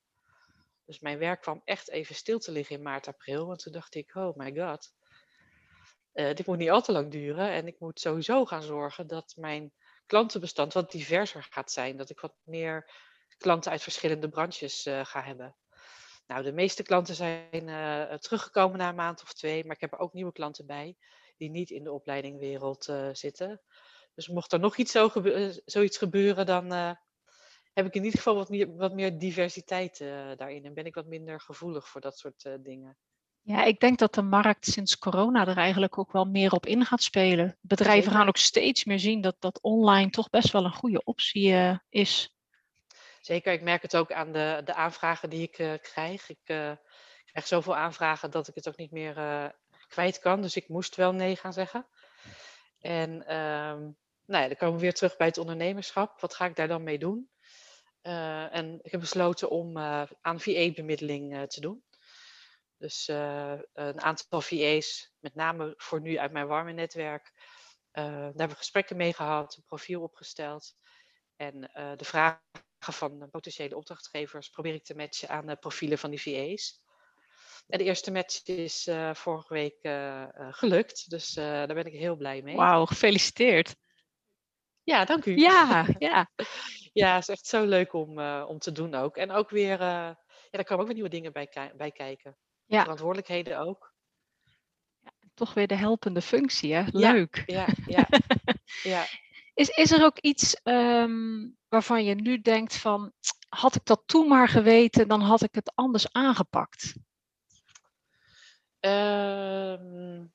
Dus 0.88 1.00
mijn 1.00 1.17
werk 1.17 1.41
kwam 1.41 1.62
echt 1.65 1.89
even 1.89 2.15
stil 2.15 2.39
te 2.39 2.51
liggen 2.51 2.75
in 2.75 2.82
maart, 2.82 3.08
april. 3.08 3.48
Want 3.48 3.60
toen 3.60 3.74
dacht 3.74 3.96
ik, 3.96 4.15
oh 4.15 4.36
my 4.36 4.56
god, 4.56 4.94
uh, 6.13 6.34
dit 6.34 6.46
moet 6.46 6.58
niet 6.58 6.70
al 6.70 6.82
te 6.82 6.91
lang 6.91 7.12
duren. 7.12 7.50
En 7.50 7.67
ik 7.67 7.79
moet 7.79 8.00
sowieso 8.00 8.46
gaan 8.46 8.63
zorgen 8.63 9.08
dat 9.08 9.34
mijn 9.38 9.74
klantenbestand 10.06 10.74
wat 10.74 10.91
diverser 10.91 11.44
gaat 11.50 11.72
zijn. 11.72 11.98
Dat 11.98 12.10
ik 12.10 12.20
wat 12.20 12.36
meer 12.44 12.91
klanten 13.38 13.72
uit 13.72 13.84
verschillende 13.84 14.29
branches 14.29 14.86
uh, 14.86 15.06
ga 15.06 15.24
hebben. 15.24 15.56
Nou, 16.27 16.44
de 16.44 16.51
meeste 16.51 16.84
klanten 16.84 17.15
zijn 17.15 17.67
uh, 17.67 18.13
teruggekomen 18.13 18.77
na 18.77 18.89
een 18.89 18.96
maand 18.96 19.24
of 19.24 19.34
twee, 19.34 19.65
maar 19.65 19.75
ik 19.75 19.82
heb 19.82 19.94
er 19.94 20.00
ook 20.00 20.13
nieuwe 20.13 20.32
klanten 20.32 20.65
bij 20.65 20.96
die 21.38 21.50
niet 21.50 21.70
in 21.70 21.84
de 21.84 21.91
opleidingwereld 21.91 22.94
zitten. 23.12 23.62
Dus 24.15 24.27
mocht 24.27 24.53
er 24.53 24.60
nog 24.60 24.77
iets 24.77 24.91
zo 24.91 25.12
zoiets 25.65 25.98
gebeuren, 25.98 26.46
dan 26.46 26.98
heb 27.77 27.86
ik 27.86 27.96
in 27.96 28.03
ieder 28.03 28.17
geval 28.17 28.36
wat 28.36 28.50
meer, 28.50 28.75
wat 28.75 28.93
meer 28.93 29.19
diversiteit 29.19 29.98
daarin 30.38 30.65
en 30.65 30.74
ben 30.74 30.86
ik 30.86 30.96
wat 30.96 31.05
minder 31.05 31.41
gevoelig 31.41 31.88
voor 31.88 32.01
dat 32.01 32.17
soort 32.17 32.50
dingen. 32.60 32.98
Ja, 33.41 33.63
ik 33.63 33.79
denk 33.79 33.98
dat 33.98 34.13
de 34.13 34.22
markt 34.22 34.65
sinds 34.65 34.98
corona 34.98 35.48
er 35.48 35.57
eigenlijk 35.57 35.98
ook 35.98 36.12
wel 36.12 36.25
meer 36.25 36.51
op 36.51 36.65
in 36.65 36.86
gaat 36.86 37.03
spelen. 37.03 37.57
Bedrijven 37.62 38.12
gaan 38.12 38.27
ook 38.27 38.38
steeds 38.38 38.86
meer 38.86 39.00
zien 39.00 39.22
dat, 39.22 39.36
dat 39.39 39.62
online 39.62 40.10
toch 40.10 40.29
best 40.29 40.51
wel 40.51 40.65
een 40.65 40.74
goede 40.74 41.03
optie 41.03 41.51
uh, 41.51 41.77
is. 41.89 42.36
Zeker, 43.22 43.53
ik 43.53 43.62
merk 43.62 43.81
het 43.81 43.96
ook 43.96 44.12
aan 44.12 44.31
de, 44.31 44.62
de 44.65 44.74
aanvragen 44.74 45.29
die 45.29 45.41
ik 45.41 45.79
krijg. 45.81 46.29
Ik 46.29 46.43
krijg 46.46 47.48
zoveel 47.48 47.75
aanvragen 47.75 48.31
dat 48.31 48.48
ik 48.48 48.55
het 48.55 48.67
ook 48.67 48.77
niet 48.77 48.91
meer 48.91 49.53
kwijt 49.88 50.19
kan. 50.19 50.41
Dus 50.41 50.55
ik 50.55 50.67
moest 50.67 50.96
wel 50.96 51.13
nee 51.13 51.36
gaan 51.36 51.53
zeggen. 51.53 51.88
En 52.79 53.36
um, 53.36 53.98
nou 54.25 54.43
ja, 54.43 54.48
dan 54.48 54.55
komen 54.55 54.75
we 54.75 54.81
weer 54.81 54.93
terug 54.93 55.17
bij 55.17 55.27
het 55.27 55.38
ondernemerschap. 55.38 56.19
Wat 56.22 56.34
ga 56.34 56.46
ik 56.46 56.55
daar 56.55 56.67
dan 56.67 56.84
mee 56.84 57.00
doen? 57.00 57.29
En 58.52 58.80
ik 58.82 58.92
heb 58.92 59.00
besloten 59.00 59.50
om 59.50 59.78
aan 60.22 60.40
VA-bemiddeling 60.40 61.50
te 61.50 61.62
doen. 61.62 61.84
Dus 62.78 63.08
een 63.74 64.02
aantal 64.02 64.42
VA's, 64.42 65.12
met 65.20 65.36
name 65.36 65.74
voor 65.78 66.02
nu 66.02 66.18
uit 66.18 66.32
mijn 66.32 66.48
warme 66.48 66.72
netwerk, 66.72 67.34
daar 67.92 68.22
hebben 68.24 68.50
we 68.50 68.56
gesprekken 68.56 68.98
mee 68.98 69.14
gehad, 69.14 69.56
een 69.56 69.64
profiel 69.66 70.02
opgesteld. 70.02 70.76
En 71.36 71.62
de 71.98 72.06
vraag 72.06 72.40
van 72.80 73.30
potentiële 73.32 73.76
opdrachtgevers 73.76 74.50
probeer 74.50 74.74
ik 74.74 74.84
te 74.84 74.96
matchen 74.96 75.30
aan 75.30 75.46
de 75.46 75.56
profielen 75.56 75.98
van 75.98 76.10
die 76.10 76.22
VA's. 76.22 76.82
En 77.68 77.78
de 77.78 77.84
eerste 77.84 78.12
match 78.12 78.46
is 78.46 78.90
vorige 79.14 79.54
week 79.54 79.78
gelukt, 80.56 81.10
dus 81.10 81.34
daar 81.34 81.74
ben 81.74 81.86
ik 81.86 81.94
heel 81.94 82.16
blij 82.16 82.42
mee. 82.42 82.56
Wauw, 82.56 82.86
gefeliciteerd. 82.86 83.76
Ja, 84.88 85.06
dank 85.06 85.25
u. 85.25 85.38
Ja, 85.38 85.86
ja. 86.00 86.29
ja, 86.94 87.13
het 87.13 87.22
is 87.22 87.29
echt 87.29 87.48
zo 87.48 87.65
leuk 87.65 87.94
om, 87.94 88.20
om 88.22 88.60
te 88.60 88.72
doen 88.72 88.96
ook. 88.96 89.17
En 89.17 89.32
ook 89.32 89.50
weer, 89.50 89.79
ja, 89.79 90.17
daar 90.51 90.63
komen 90.63 90.79
ook 90.79 90.86
weer 90.86 90.94
nieuwe 90.94 91.10
dingen 91.10 91.34
bij, 91.34 91.72
bij 91.75 91.91
kijken. 91.91 92.38
Ja. 92.65 92.82
Verantwoordelijkheden 92.82 93.60
ook. 93.60 93.94
Ja, 95.00 95.12
toch 95.34 95.53
weer 95.53 95.67
de 95.67 95.75
helpende 95.75 96.22
functie, 96.22 96.74
hè? 96.74 96.84
Leuk. 96.91 97.44
Ja, 97.46 97.67
ja, 97.86 98.08
ja. 98.94 99.06
Is, 99.53 99.70
is 99.70 99.91
er 99.91 100.03
ook 100.03 100.20
iets 100.20 100.62
ehm, 100.63 101.50
waarvan 101.67 102.03
je 102.03 102.15
nu 102.15 102.41
denkt 102.41 102.77
van, 102.77 103.12
had 103.50 103.75
ik 103.75 103.86
dat 103.86 104.03
toen 104.06 104.27
maar 104.27 104.48
geweten, 104.48 105.08
dan 105.08 105.22
had 105.22 105.41
ik 105.41 105.56
het 105.56 105.72
anders 105.75 106.12
aangepakt? 106.12 106.94
Ehm, 108.79 110.25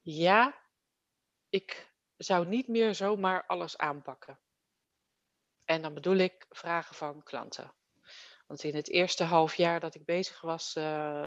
ja, 0.00 0.59
ik 1.50 1.92
zou 2.16 2.46
niet 2.46 2.68
meer 2.68 2.94
zomaar 2.94 3.46
alles 3.46 3.78
aanpakken. 3.78 4.38
En 5.64 5.82
dan 5.82 5.94
bedoel 5.94 6.16
ik 6.16 6.46
vragen 6.48 6.94
van 6.94 7.22
klanten. 7.22 7.74
Want 8.46 8.62
in 8.62 8.74
het 8.74 8.88
eerste 8.88 9.24
half 9.24 9.54
jaar 9.54 9.80
dat 9.80 9.94
ik 9.94 10.04
bezig 10.04 10.40
was, 10.40 10.76
uh, 10.76 11.24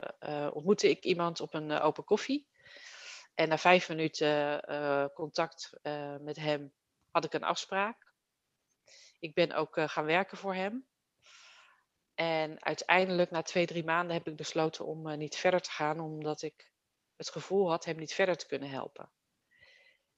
ontmoette 0.54 0.90
ik 0.90 1.04
iemand 1.04 1.40
op 1.40 1.54
een 1.54 1.70
uh, 1.70 1.86
open 1.86 2.04
koffie. 2.04 2.48
En 3.34 3.50
na 3.50 3.58
vijf 3.58 3.90
minuten 3.90 4.62
contact 5.14 5.70
met 6.22 6.36
hem 6.36 6.74
had 7.12 7.26
ik 7.26 7.34
een 7.34 7.44
afspraak. 7.44 8.14
Ik 9.20 9.34
ben 9.34 9.52
ook 9.52 9.80
gaan 9.90 10.06
werken 10.06 10.38
voor 10.38 10.54
hem. 10.54 10.88
En 12.14 12.64
uiteindelijk, 12.64 13.32
na 13.32 13.42
twee, 13.42 13.66
drie 13.66 13.84
maanden, 13.84 14.16
heb 14.16 14.28
ik 14.28 14.36
besloten 14.36 14.86
om 14.86 15.18
niet 15.18 15.36
verder 15.36 15.62
te 15.62 15.72
gaan, 15.72 16.00
omdat 16.00 16.42
ik 16.42 16.72
het 17.16 17.30
gevoel 17.30 17.70
had 17.70 17.86
hem 17.86 17.98
niet 17.98 18.14
verder 18.14 18.38
te 18.38 18.48
kunnen 18.48 18.70
helpen. 18.70 19.12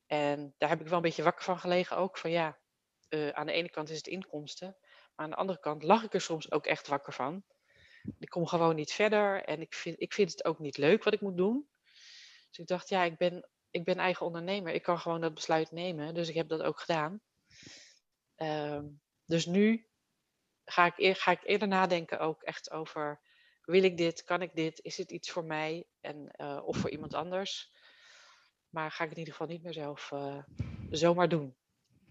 En 0.06 0.54
daar 0.58 0.70
heb 0.70 0.82
ik 0.82 0.88
wel 0.88 0.96
een 0.96 1.02
beetje 1.02 1.24
wakker 1.24 1.44
van 1.44 1.60
gelegen 1.60 1.98
ook. 1.98 2.18
Van 2.18 2.32
ja, 2.32 2.60
aan 3.32 3.46
de 3.46 3.52
ene 3.52 3.70
kant 3.70 3.90
is 3.90 3.98
het 3.98 4.08
inkomsten. 4.08 4.78
Maar 5.16 5.26
aan 5.26 5.30
de 5.30 5.36
andere 5.36 5.60
kant 5.60 5.84
lag 5.84 6.04
ik 6.04 6.14
er 6.14 6.22
soms 6.22 6.52
ook 6.52 6.66
echt 6.66 6.88
wakker 6.88 7.14
van. 7.14 7.44
Ik 8.20 8.30
kom 8.30 8.48
gewoon 8.48 8.76
niet 8.76 8.92
verder 8.92 9.44
en 9.44 9.62
ik 9.62 9.74
vind, 9.74 10.02
ik 10.02 10.14
vind 10.14 10.32
het 10.32 10.46
ook 10.46 10.60
niet 10.60 10.78
leuk 10.78 11.04
wat 11.04 11.14
ik 11.14 11.22
moet 11.22 11.38
doen. 11.38 11.70
Dus 12.50 12.58
ik 12.58 12.68
dacht, 12.68 12.90
ja, 12.90 13.04
ik 13.04 13.18
ben, 13.18 13.50
ik 13.70 13.84
ben 13.84 13.98
eigen 13.98 14.26
ondernemer. 14.26 14.74
Ik 14.74 14.84
kan 14.84 15.00
gewoon 15.00 15.22
dat 15.22 15.34
besluit 15.34 15.72
nemen. 15.72 16.14
Dus 16.14 16.30
ik 16.30 16.36
heb 16.36 16.48
dat 16.48 16.62
ook 16.62 16.80
gedaan. 16.80 17.22
Ehm, 18.36 18.86
dus 19.26 19.46
nu 19.46 19.88
ga 20.66 20.94
ik, 20.96 21.18
ga 21.18 21.32
ik 21.32 21.44
eerder 21.44 21.68
nadenken 21.68 22.20
ook 22.20 22.44
echt 22.44 22.72
over... 22.72 23.22
Wil 23.62 23.84
ik 23.84 23.98
dit? 23.98 24.24
Kan 24.24 24.42
ik 24.42 24.56
dit? 24.56 24.80
Is 24.84 24.98
het 24.98 25.12
iets 25.12 25.32
voor 25.32 25.46
mij? 25.46 25.88
En, 26.02 26.32
uh, 26.38 26.62
of 26.66 26.78
voor 26.78 26.90
iemand 26.90 27.14
anders? 27.14 27.72
Maar 28.76 28.92
ga 28.92 29.04
ik 29.04 29.12
in 29.12 29.18
ieder 29.18 29.34
geval 29.34 29.48
niet 29.48 29.64
meer 29.64 29.74
zelf 29.74 30.12
uh, 30.14 30.38
zomaar 30.90 31.30
doen. 31.30 31.56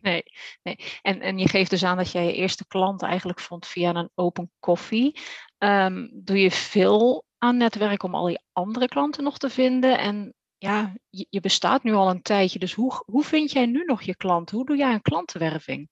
Nee, 0.00 0.23
nee. 0.62 0.76
En, 1.02 1.21
en 1.21 1.38
je 1.38 1.49
geeft 1.49 1.71
dus 1.71 1.85
aan 1.85 1.97
dat 1.97 2.12
jij 2.12 2.25
je 2.25 2.33
eerste 2.33 2.66
klant 2.66 3.02
eigenlijk 3.02 3.40
vond 3.40 3.66
via 3.66 3.94
een 3.94 4.11
open 4.14 4.52
koffie. 4.59 5.21
Um, 5.59 6.11
doe 6.12 6.38
je 6.38 6.50
veel 6.50 7.25
aan 7.38 7.56
netwerk 7.56 8.02
om 8.02 8.14
al 8.14 8.26
die 8.26 8.42
andere 8.52 8.88
klanten 8.88 9.25
nog 9.25 9.38
te 9.38 9.50
vinden? 9.50 9.99
En 9.99 10.35
ja, 10.59 10.94
je, 11.11 11.26
je, 11.30 11.40
bestaat 11.40 11.83
nu 11.83 11.92
al 11.92 12.11
een 12.11 12.23
tijdje, 12.23 12.59
dus 12.59 12.73
hoe, 12.73 13.02
hoe 13.06 13.25
vind 13.25 13.50
jij 13.50 13.66
nu 13.66 13.85
nog 13.85 14.02
je 14.02 14.16
klant? 14.16 14.50
Hoe 14.50 14.66
doe 14.66 14.76
jij 14.76 14.92
een 14.92 15.02
klantenwerving? 15.02 15.88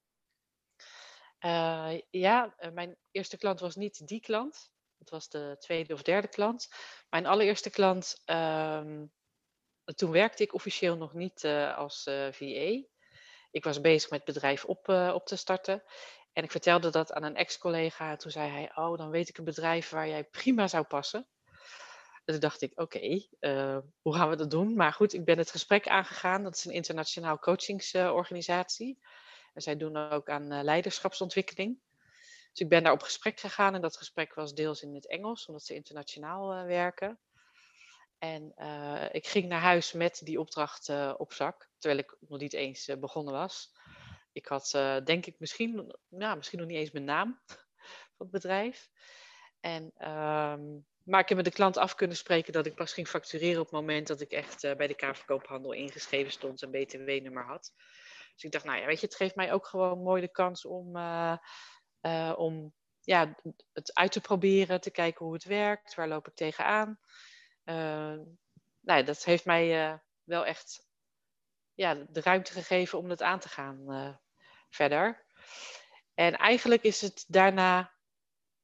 Uh, 1.44 2.00
ja, 2.10 2.54
eh, 2.56 2.70
mijn 2.70 2.96
eerste 3.10 3.36
klant 3.36 3.60
was 3.60 3.76
niet 3.76 4.06
die 4.06 4.20
klant. 4.20 4.70
Het 4.98 5.10
was 5.10 5.28
de 5.28 5.56
tweede 5.58 5.94
of 5.94 6.02
derde 6.02 6.28
klant. 6.28 6.68
Mijn 7.10 7.26
allereerste 7.26 7.70
klant, 7.70 8.22
um, 8.24 9.12
toen 9.84 10.10
werkte 10.10 10.42
ik 10.42 10.54
officieel 10.54 10.96
nog 10.96 11.14
niet 11.14 11.44
uh, 11.44 11.76
als 11.76 12.02
VA 12.30 12.82
ik 13.52 13.64
was 13.64 13.80
bezig 13.80 14.10
met 14.10 14.22
het 14.24 14.34
bedrijf 14.34 14.64
op, 14.64 14.88
uh, 14.88 15.10
op 15.14 15.26
te 15.26 15.36
starten. 15.36 15.82
En 16.32 16.44
ik 16.44 16.50
vertelde 16.50 16.90
dat 16.90 17.12
aan 17.12 17.22
een 17.22 17.36
ex-collega. 17.36 18.16
Toen 18.16 18.30
zei 18.30 18.50
hij, 18.50 18.70
oh, 18.74 18.98
dan 18.98 19.10
weet 19.10 19.28
ik 19.28 19.38
een 19.38 19.44
bedrijf 19.44 19.90
waar 19.90 20.08
jij 20.08 20.24
prima 20.24 20.68
zou 20.68 20.84
passen. 20.84 21.26
En 22.24 22.32
toen 22.32 22.40
dacht 22.40 22.62
ik, 22.62 22.80
oké, 22.80 22.98
uh, 22.98 23.24
eh, 23.40 23.78
hoe 24.02 24.14
gaan 24.14 24.30
we 24.30 24.36
dat 24.36 24.50
doen? 24.50 24.74
Maar 24.74 24.92
goed, 24.92 25.12
ik 25.12 25.24
ben 25.24 25.38
het 25.38 25.50
gesprek 25.50 25.88
aangegaan. 25.88 26.42
Dat 26.42 26.56
is 26.56 26.64
een 26.64 26.72
internationaal 26.72 27.38
coachingsorganisatie. 27.38 28.98
Uh, 29.00 29.08
en 29.54 29.62
zij 29.62 29.76
doen 29.76 29.96
ook 29.96 30.28
aan 30.28 30.52
uh, 30.52 30.62
leiderschapsontwikkeling. 30.62 31.80
Dus 32.50 32.60
ik 32.60 32.68
ben 32.68 32.82
daar 32.82 32.92
op 32.92 33.02
gesprek 33.02 33.40
gegaan. 33.40 33.74
En 33.74 33.80
dat 33.80 33.96
gesprek 33.96 34.34
was 34.34 34.54
deels 34.54 34.82
in 34.82 34.94
het 34.94 35.08
Engels, 35.08 35.46
omdat 35.46 35.64
ze 35.64 35.74
internationaal 35.74 36.64
werken. 36.64 37.18
En 38.22 38.52
uh, 38.58 39.04
ik 39.12 39.26
ging 39.26 39.48
naar 39.48 39.60
huis 39.60 39.92
met 39.92 40.20
die 40.24 40.40
opdracht 40.40 40.88
uh, 40.88 41.14
op 41.16 41.32
zak, 41.32 41.70
terwijl 41.78 42.00
ik 42.00 42.16
nog 42.20 42.38
niet 42.38 42.52
eens 42.52 42.88
uh, 42.88 42.96
begonnen 42.96 43.32
was. 43.32 43.72
Ik 44.32 44.46
had, 44.46 44.70
denk 45.04 45.26
ik, 45.26 45.34
misschien, 45.38 45.96
nou, 46.08 46.36
misschien 46.36 46.58
nog 46.58 46.68
niet 46.68 46.76
eens 46.76 46.90
mijn 46.90 47.04
naam 47.04 47.40
van 48.16 48.26
het 48.26 48.30
bedrijf. 48.30 48.88
En, 49.60 49.82
um, 49.82 50.86
maar 51.04 51.20
ik 51.20 51.28
heb 51.28 51.36
met 51.36 51.44
de 51.44 51.52
klant 51.52 51.76
af 51.76 51.94
kunnen 51.94 52.16
spreken 52.16 52.52
dat 52.52 52.66
ik 52.66 52.74
pas 52.74 52.92
ging 52.92 53.08
factureren 53.08 53.60
op 53.60 53.70
het 53.70 53.80
moment 53.80 54.06
dat 54.06 54.20
ik 54.20 54.32
echt 54.32 54.76
bij 54.76 54.86
de 54.86 54.94
kaartverkoophandel 54.94 55.72
ingeschreven 55.72 56.32
stond 56.32 56.62
en 56.62 56.70
BTW-nummer 56.70 57.44
had. 57.44 57.72
Dus 58.34 58.44
ik 58.44 58.52
dacht, 58.52 58.64
nou 58.64 58.78
ja, 58.80 58.86
weet 58.86 59.00
je, 59.00 59.06
het 59.06 59.16
geeft 59.16 59.36
mij 59.36 59.52
ook 59.52 59.66
gewoon 59.66 60.02
mooi 60.02 60.20
de 60.20 60.30
kans 60.30 60.64
om, 60.64 60.96
om 62.36 62.74
ja, 63.00 63.34
het 63.72 63.94
uit 63.94 64.12
te 64.12 64.20
proberen, 64.20 64.80
te 64.80 64.90
kijken 64.90 65.24
hoe 65.24 65.34
het 65.34 65.44
werkt, 65.44 65.94
waar 65.94 66.08
loop 66.08 66.28
ik 66.28 66.34
tegenaan. 66.34 66.98
Uh, 67.64 68.18
nou, 68.80 69.04
dat 69.04 69.24
heeft 69.24 69.44
mij 69.44 69.90
uh, 69.90 69.98
wel 70.24 70.46
echt 70.46 70.86
ja, 71.74 71.94
de 71.94 72.20
ruimte 72.20 72.52
gegeven 72.52 72.98
om 72.98 73.10
het 73.10 73.22
aan 73.22 73.38
te 73.38 73.48
gaan 73.48 73.92
uh, 73.92 74.14
verder. 74.70 75.24
En 76.14 76.36
eigenlijk 76.36 76.82
is 76.82 77.00
het 77.00 77.24
daarna 77.28 77.92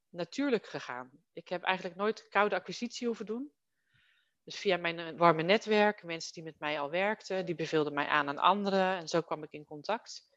natuurlijk 0.09 0.67
gegaan. 0.67 1.11
Ik 1.33 1.47
heb 1.47 1.63
eigenlijk 1.63 1.97
nooit 1.97 2.27
koude 2.29 2.55
acquisitie 2.55 3.07
hoeven 3.07 3.25
doen. 3.25 3.53
Dus 4.43 4.59
via 4.59 4.77
mijn 4.77 5.17
warme 5.17 5.43
netwerk, 5.43 6.03
mensen 6.03 6.33
die 6.33 6.43
met 6.43 6.59
mij 6.59 6.79
al 6.79 6.89
werkten, 6.89 7.45
die 7.45 7.55
beveelden 7.55 7.93
mij 7.93 8.07
aan 8.07 8.27
aan 8.27 8.37
anderen. 8.37 8.97
En 8.97 9.07
zo 9.07 9.21
kwam 9.21 9.43
ik 9.43 9.51
in 9.51 9.65
contact. 9.65 10.29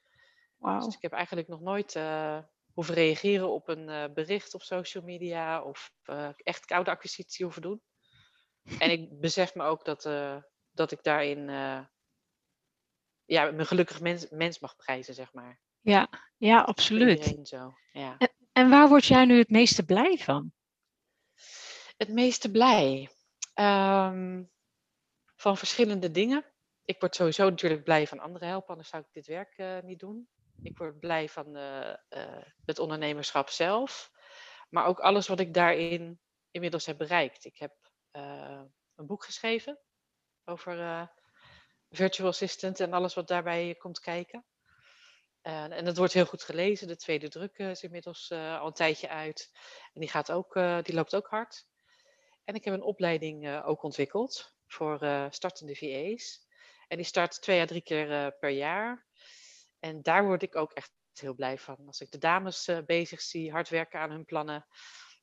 Wow. 0.56 0.84
Dus 0.84 0.94
ik 0.94 1.02
heb 1.02 1.12
eigenlijk 1.12 1.48
nog 1.48 1.60
nooit 1.60 1.94
uh, 1.94 2.38
hoeven 2.72 2.94
reageren 2.94 3.48
op 3.48 3.68
een 3.68 3.88
uh, 3.88 4.04
bericht 4.14 4.54
op 4.54 4.62
social 4.62 5.04
media 5.04 5.62
of 5.62 5.92
uh, 6.04 6.28
echt 6.36 6.64
koude 6.64 6.90
acquisitie 6.90 7.44
hoeven 7.44 7.62
doen. 7.62 7.82
En 8.78 8.90
ik 8.90 9.20
besef 9.20 9.54
me 9.54 9.62
ook 9.62 9.84
dat, 9.84 10.04
uh, 10.04 10.36
dat 10.70 10.92
ik 10.92 11.02
daarin 11.02 11.48
uh, 11.48 11.80
ja, 13.24 13.50
mijn 13.50 13.66
gelukkig 13.66 14.00
mens, 14.00 14.28
mens 14.30 14.58
mag 14.58 14.76
prijzen, 14.76 15.14
zeg 15.14 15.32
maar. 15.32 15.60
Ja, 15.80 16.08
ja 16.36 16.60
absoluut. 16.60 17.38
Zo, 17.42 17.74
ja. 17.92 18.14
En, 18.18 18.30
en, 18.52 18.70
waar 18.70 18.88
word 18.88 19.04
jij 19.04 19.24
nu 19.24 19.38
het 19.38 19.50
meeste 19.50 19.84
blij 19.84 20.18
van? 20.18 20.52
Het 21.96 22.08
meeste 22.08 22.50
blij? 22.50 23.10
Um, 23.54 24.50
van 25.36 25.56
verschillende 25.56 26.10
dingen. 26.10 26.44
Ik 26.84 27.00
word 27.00 27.14
sowieso 27.14 27.50
natuurlijk 27.50 27.84
blij 27.84 28.06
van 28.06 28.18
anderen 28.18 28.48
helpen, 28.48 28.68
anders 28.68 28.88
zou 28.88 29.02
ik 29.02 29.12
dit 29.12 29.26
werk 29.26 29.58
uh, 29.58 29.78
niet 29.82 29.98
doen. 29.98 30.28
Ik 30.62 30.78
word 30.78 31.00
blij 31.00 31.28
van 31.28 31.54
het 32.64 32.78
ondernemerschap 32.78 33.48
zelf. 33.48 34.10
Maar 34.68 34.86
ook 34.86 35.00
alles 35.00 35.28
wat 35.28 35.40
ik 35.40 35.54
daarin 35.54 36.20
inmiddels 36.50 36.86
heb 36.86 36.98
bereikt. 36.98 37.44
Ik 37.44 37.58
heb 37.58 37.81
een 38.12 39.06
boek 39.06 39.24
geschreven 39.24 39.78
over 40.44 40.78
uh, 40.78 41.06
virtual 41.90 42.28
assistant 42.28 42.80
en 42.80 42.92
alles 42.92 43.14
wat 43.14 43.28
daarbij 43.28 43.74
komt 43.74 44.00
kijken. 44.00 44.44
Uh, 45.42 45.72
en 45.72 45.84
dat 45.84 45.96
wordt 45.96 46.12
heel 46.12 46.26
goed 46.26 46.42
gelezen. 46.42 46.86
De 46.86 46.96
tweede 46.96 47.28
druk 47.28 47.58
is 47.58 47.82
inmiddels 47.82 48.30
al 48.30 48.66
een 48.66 48.72
tijdje 48.72 49.08
uit. 49.08 49.50
En 49.92 50.00
die, 50.00 50.08
gaat 50.08 50.32
ook, 50.32 50.54
die 50.82 50.94
loopt 50.94 51.14
ook 51.14 51.26
hard. 51.26 51.66
En 52.44 52.54
ik 52.54 52.64
heb 52.64 52.74
een 52.74 52.82
opleiding 52.82 53.62
ook 53.62 53.82
ontwikkeld 53.82 54.54
voor 54.66 55.26
startende 55.30 55.76
VA's. 55.76 56.46
En 56.88 56.96
die 56.96 57.06
start 57.06 57.42
twee 57.42 57.60
à 57.60 57.64
drie 57.64 57.82
keer 57.82 58.32
per 58.32 58.50
jaar. 58.50 59.06
En 59.78 60.02
daar 60.02 60.24
word 60.24 60.42
ik 60.42 60.56
ook 60.56 60.72
echt 60.72 60.92
heel 61.12 61.34
blij 61.34 61.58
van. 61.58 61.86
Als 61.86 62.00
ik 62.00 62.10
de 62.10 62.18
dames 62.18 62.70
bezig 62.86 63.20
zie, 63.20 63.50
hard 63.50 63.68
werken 63.68 64.00
aan 64.00 64.10
hun 64.10 64.24
plannen. 64.24 64.66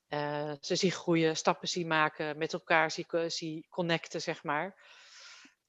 Uh, 0.09 0.53
ze 0.61 0.75
zien 0.75 0.91
groeien, 0.91 1.37
stappen 1.37 1.67
zien 1.67 1.87
maken, 1.87 2.37
met 2.37 2.53
elkaar 2.53 2.91
zie, 2.91 3.05
zie 3.27 3.67
connecten, 3.69 4.21
zeg 4.21 4.43
maar. 4.43 4.75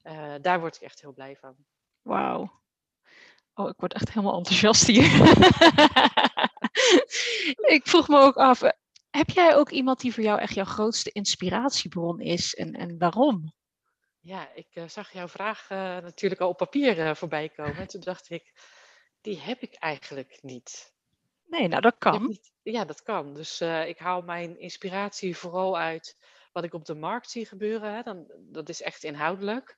Uh, 0.03 0.35
daar 0.41 0.61
word 0.61 0.77
ik 0.77 0.83
echt 0.83 1.01
heel 1.01 1.13
blij 1.13 1.37
van. 1.37 1.57
Wauw. 2.03 2.61
Oh, 3.55 3.69
ik 3.69 3.77
word 3.77 3.95
echt 3.95 4.09
helemaal 4.09 4.37
enthousiast 4.37 4.87
hier. 4.87 5.05
ik 7.77 7.81
vroeg 7.85 8.09
me 8.09 8.19
ook 8.19 8.37
af, 8.37 8.63
eh, 8.63 8.71
heb 9.11 9.31
jij 9.31 9.57
ook 9.57 9.71
iemand 9.71 10.01
die 10.01 10.15
voor 10.15 10.23
jou 10.23 10.41
echt 10.41 10.55
jouw 10.55 10.65
grootste 10.65 11.13
inspiratiebron 11.13 12.21
is 12.21 12.55
en, 12.55 12.73
en 12.73 12.99
waarom? 12.99 13.55
Ja, 14.21 14.55
ik 14.55 14.69
uh, 14.75 14.89
zag 14.89 15.13
jouw 15.13 15.29
vraag 15.29 15.71
uh, 15.71 15.79
natuurlijk 15.79 16.41
al 16.41 16.49
op 16.49 16.57
papier 16.57 17.17
voorbij 17.17 17.49
komen. 17.49 17.87
Toen 17.87 18.01
dacht 18.01 18.31
ik, 18.31 18.53
die 19.21 19.41
heb 19.41 19.61
ik 19.61 19.75
eigenlijk 19.75 20.39
niet. 20.43 20.95
Nee, 21.51 21.69
nou 21.69 21.81
dat 21.81 21.99
kan. 21.99 22.39
ja, 22.63 22.85
dat 22.85 23.03
kan. 23.03 23.35
Dus, 23.35 23.61
eh, 23.61 23.89
ik 23.89 23.99
haal 23.99 24.23
mijn 24.23 24.59
inspiratie 24.59 25.37
vooral 25.37 25.79
uit 25.79 26.17
wat 26.53 26.65
ik 26.65 26.75
op 26.75 26.85
de 26.85 26.95
markt 26.95 27.31
zie 27.31 27.47
gebeuren, 27.47 27.95
hè. 27.95 28.03
Dan 28.03 28.33
dat 28.39 28.69
is 28.69 28.83
echt 28.83 29.05
inhoudelijk. 29.05 29.77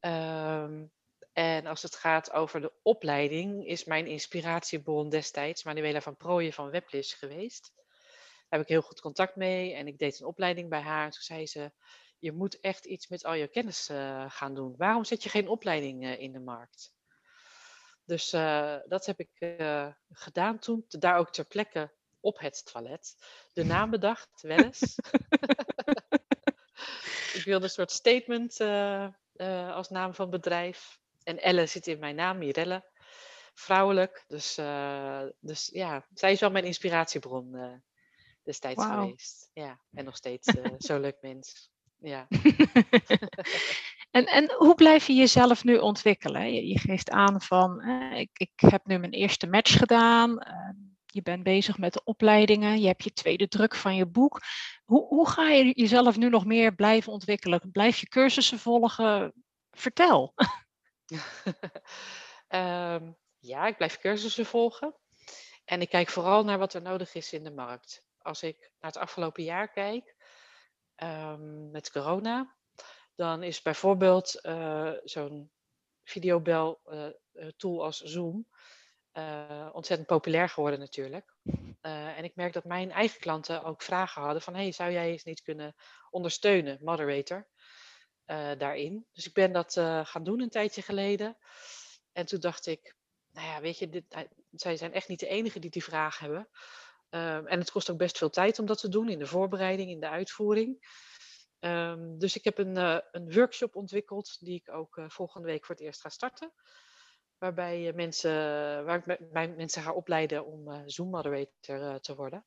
Ehm, 0.00 0.86
en 1.32 1.66
als 1.66 1.82
het 1.82 1.94
gaat 1.96 2.32
over 2.32 2.60
de 2.60 2.72
opleiding, 2.82 3.66
is 3.66 3.84
mijn 3.84 4.06
inspiratiebron 4.06 5.08
destijds 5.08 5.64
Manuela 5.64 6.00
van 6.00 6.16
Prooijen 6.16 6.52
van 6.52 6.70
Weblis 6.70 7.12
geweest. 7.12 7.72
Daar 7.74 8.58
heb 8.58 8.60
ik 8.60 8.68
heel 8.68 8.82
goed 8.82 9.00
contact 9.00 9.36
mee 9.36 9.74
en 9.74 9.86
ik 9.86 9.98
deed 9.98 10.20
een 10.20 10.26
opleiding 10.26 10.68
bij 10.68 10.80
haar. 10.80 11.04
En 11.04 11.10
toen 11.10 11.22
zei 11.22 11.46
ze: 11.46 11.72
"Je 12.18 12.32
moet 12.32 12.60
echt 12.60 12.84
iets 12.84 13.08
met 13.08 13.24
al 13.24 13.34
je 13.34 13.48
kennis, 13.48 13.88
eh, 13.88 14.24
gaan 14.28 14.54
doen. 14.54 14.74
Waarom 14.76 15.04
zet 15.04 15.22
je 15.22 15.28
geen 15.28 15.48
opleiding, 15.48 16.04
eh, 16.04 16.20
in 16.20 16.32
de 16.32 16.40
markt?" 16.40 16.92
Dus, 18.08 18.32
eh, 18.32 18.76
dat 18.86 19.06
heb 19.06 19.20
ik, 19.20 19.30
eh, 19.38 19.88
gedaan 20.12 20.58
toen. 20.58 20.84
Daar 20.88 21.18
ook 21.18 21.32
ter 21.32 21.44
plekke 21.44 21.92
op 22.20 22.38
het 22.38 22.70
toilet 22.72 23.16
de 23.52 23.64
naam 23.74 23.90
bedacht, 23.90 24.42
Welles. 24.42 24.82
Ik 27.38 27.42
wilde 27.44 27.64
een 27.64 27.70
soort 27.70 27.90
statement, 27.90 28.60
eh, 28.60 29.08
als 29.74 29.88
naam 29.88 30.14
van 30.14 30.30
bedrijf. 30.30 30.98
En 31.22 31.38
Elle 31.38 31.66
zit 31.66 31.86
in 31.86 31.98
mijn 31.98 32.14
naam, 32.14 32.38
Mirelle. 32.38 32.84
Vrouwelijk. 33.54 34.24
Dus, 34.26 34.54
dus 35.40 35.68
ja, 35.72 36.06
zij 36.14 36.32
is 36.32 36.40
wel 36.40 36.50
mijn 36.50 36.64
inspiratiebron, 36.64 37.82
destijds 38.42 38.84
geweest. 38.84 39.50
Ja, 39.52 39.80
en 39.92 40.04
nog 40.04 40.16
steeds, 40.16 40.46
zo'n 40.78 41.00
leuk 41.00 41.18
mens. 41.20 41.70
Ja. 41.98 42.26
En, 44.10 44.26
en 44.26 44.52
hoe 44.56 44.74
blijf 44.74 45.06
je 45.06 45.14
jezelf 45.14 45.64
nu 45.64 45.76
ontwikkelen? 45.76 46.52
Je, 46.66 46.78
geeft 46.78 47.10
aan 47.10 47.40
van, 47.42 47.80
eh, 47.80 48.18
ik, 48.18 48.30
ik 48.32 48.52
heb 48.56 48.86
nu 48.86 48.98
mijn 48.98 49.12
eerste 49.12 49.46
match 49.46 49.78
gedaan. 49.78 50.38
eh, 50.38 50.70
je 51.06 51.22
bent 51.22 51.42
bezig 51.42 51.78
met 51.78 51.92
de 51.92 52.04
opleidingen. 52.04 52.80
Je 52.80 52.86
hebt 52.86 53.04
je 53.04 53.12
tweede 53.12 53.48
druk 53.48 53.74
van 53.74 53.94
je 53.96 54.06
boek. 54.06 54.40
Hoe, 54.84 55.06
hoe 55.06 55.28
ga 55.28 55.48
je 55.48 55.72
jezelf 55.72 56.16
nu 56.16 56.28
nog 56.28 56.44
meer 56.44 56.74
blijven 56.74 57.12
ontwikkelen? 57.12 57.70
Blijf 57.72 57.98
je 57.98 58.08
cursussen 58.08 58.58
volgen? 58.58 59.32
Vertel. 59.70 60.34
Ehm, 62.48 63.12
ja, 63.38 63.66
ik 63.66 63.76
blijf 63.76 63.98
cursussen 63.98 64.46
volgen. 64.46 64.96
En 65.64 65.80
ik 65.80 65.88
kijk 65.88 66.08
vooral 66.08 66.44
naar 66.44 66.58
wat 66.58 66.74
er 66.74 66.82
nodig 66.82 67.14
is 67.14 67.32
in 67.32 67.44
de 67.44 67.50
markt. 67.50 68.04
Als 68.18 68.42
ik 68.42 68.58
naar 68.58 68.90
het 68.90 69.00
afgelopen 69.00 69.42
jaar 69.42 69.70
kijk, 69.70 70.16
ehm, 70.94 71.70
met 71.70 71.90
corona, 71.90 72.56
dan 73.18 73.42
is 73.42 73.62
bijvoorbeeld 73.62 74.40
eh, 74.40 74.92
zo'n 75.04 75.50
videobel 76.04 76.80
eh, 76.84 77.06
eh, 77.06 77.12
tool 77.56 77.84
als 77.84 78.00
Zoom 78.00 78.46
ontzettend 79.72 80.08
populair 80.08 80.48
geworden 80.48 80.78
natuurlijk. 80.78 81.34
En 81.80 82.24
ik 82.24 82.34
merk 82.34 82.52
dat 82.52 82.64
mijn 82.64 82.90
eigen 82.90 83.20
klanten 83.20 83.64
ook 83.64 83.82
vragen 83.82 84.22
hadden 84.22 84.42
van, 84.42 84.54
hey, 84.54 84.72
zou 84.72 84.92
jij 84.92 85.10
eens 85.10 85.24
niet 85.24 85.42
kunnen 85.42 85.74
ondersteunen, 86.10 86.78
moderator, 86.80 87.48
daarin. 88.58 89.06
Dus 89.12 89.26
ik 89.26 89.32
ben 89.32 89.52
dat 89.52 89.72
gaan 90.02 90.24
doen 90.24 90.40
een 90.40 90.48
tijdje 90.48 90.82
geleden. 90.82 91.36
En 92.12 92.26
toen 92.26 92.40
dacht 92.40 92.66
ik, 92.66 92.94
nou 93.32 93.46
ja, 93.46 93.60
weet 93.60 93.78
je, 93.78 93.88
dit, 93.88 94.04
zij 94.50 94.76
zijn 94.76 94.92
echt 94.92 95.08
niet 95.08 95.20
de 95.20 95.28
enige 95.28 95.58
die 95.58 95.70
die 95.70 95.84
vraag 95.84 96.18
hebben. 96.18 96.48
Ehm, 97.10 97.46
en 97.46 97.58
het 97.58 97.70
kost 97.70 97.90
ook 97.90 97.98
best 97.98 98.18
veel 98.18 98.30
tijd 98.30 98.58
om 98.58 98.66
dat 98.66 98.80
te 98.80 98.88
doen 98.88 99.08
in 99.08 99.18
de 99.18 99.26
voorbereiding, 99.26 99.90
in 99.90 100.00
de 100.00 100.08
uitvoering. 100.08 100.78
Ehm, 101.58 102.18
dus 102.18 102.36
ik 102.36 102.44
heb 102.44 102.58
een, 102.58 102.76
eh, 102.76 102.98
een 103.10 103.32
workshop 103.32 103.76
ontwikkeld 103.76 104.36
die 104.40 104.54
ik 104.54 104.72
ook 104.72 104.96
eh, 104.96 105.08
volgende 105.08 105.46
week 105.46 105.64
voor 105.64 105.74
het 105.74 105.84
eerst 105.84 106.00
ga 106.00 106.08
starten. 106.08 106.52
Waarbij 107.38 107.88
eh, 107.88 107.94
mensen, 107.94 108.30
waar 108.84 109.08
ik 109.08 109.30
bij 109.32 109.48
mensen 109.48 109.82
ga 109.82 109.92
opleiden 109.92 110.46
om 110.46 110.72
eh, 110.72 110.82
Zoom 110.86 111.10
moderator 111.10 112.00
te 112.00 112.14
worden. 112.14 112.44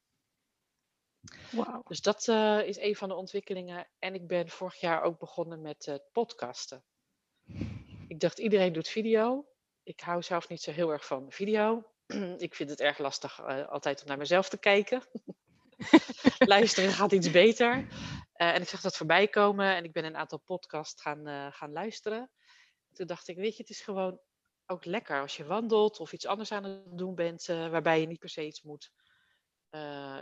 Wauw. 1.51 1.83
Dus 1.87 2.01
dat 2.01 2.27
is 2.65 2.77
een 2.77 2.95
van 2.95 3.09
de 3.09 3.15
ontwikkelingen. 3.15 3.87
En 3.99 4.13
ik 4.13 4.27
ben 4.27 4.49
vorig 4.49 4.79
jaar 4.79 5.01
ook 5.01 5.19
begonnen 5.19 5.61
met 5.61 6.01
podcasten. 6.11 6.83
Ik 8.07 8.19
dacht, 8.19 8.39
iedereen 8.39 8.73
doet 8.73 8.87
video. 8.87 9.47
Ik 9.83 9.99
hou 9.99 10.21
zelf 10.21 10.49
niet 10.49 10.61
zo 10.61 10.71
heel 10.71 10.91
erg 10.91 11.05
van 11.05 11.31
video. 11.31 11.91
ik 12.37 12.55
vind 12.55 12.69
het 12.69 12.79
erg 12.79 12.97
lastig 12.97 13.43
altijd 13.69 14.01
om 14.01 14.07
naar 14.07 14.17
mezelf 14.17 14.49
te 14.49 14.57
kijken. 14.57 15.01
Luisteren 16.39 16.91
gaat 16.91 17.11
iets 17.11 17.31
beter. 17.31 17.87
Eh, 18.41 18.53
en 18.53 18.61
ik 18.61 18.67
zag 18.67 18.81
dat 18.81 18.97
voorbij 18.97 19.27
komen 19.27 19.75
en 19.75 19.83
ik 19.83 19.91
ben 19.91 20.05
een 20.05 20.15
aantal 20.15 20.39
podcasts 20.39 21.01
gaan, 21.01 21.27
eh, 21.27 21.47
gaan 21.51 21.71
luisteren. 21.71 22.31
Toen 22.93 23.07
dacht 23.07 23.27
ik, 23.27 23.35
weet 23.35 23.55
je, 23.55 23.61
het 23.61 23.71
is 23.71 23.81
gewoon 23.81 24.19
ook 24.65 24.85
lekker 24.85 25.21
als 25.21 25.37
je 25.37 25.45
wandelt 25.45 25.99
of 25.99 26.13
iets 26.13 26.25
anders 26.25 26.51
aan 26.51 26.63
het 26.63 26.97
doen 26.97 27.15
bent, 27.15 27.49
eh, 27.49 27.69
waarbij 27.69 27.99
je 27.99 28.07
niet 28.07 28.19
per 28.19 28.29
se 28.29 28.45
iets 28.45 28.61
moet, 28.61 28.91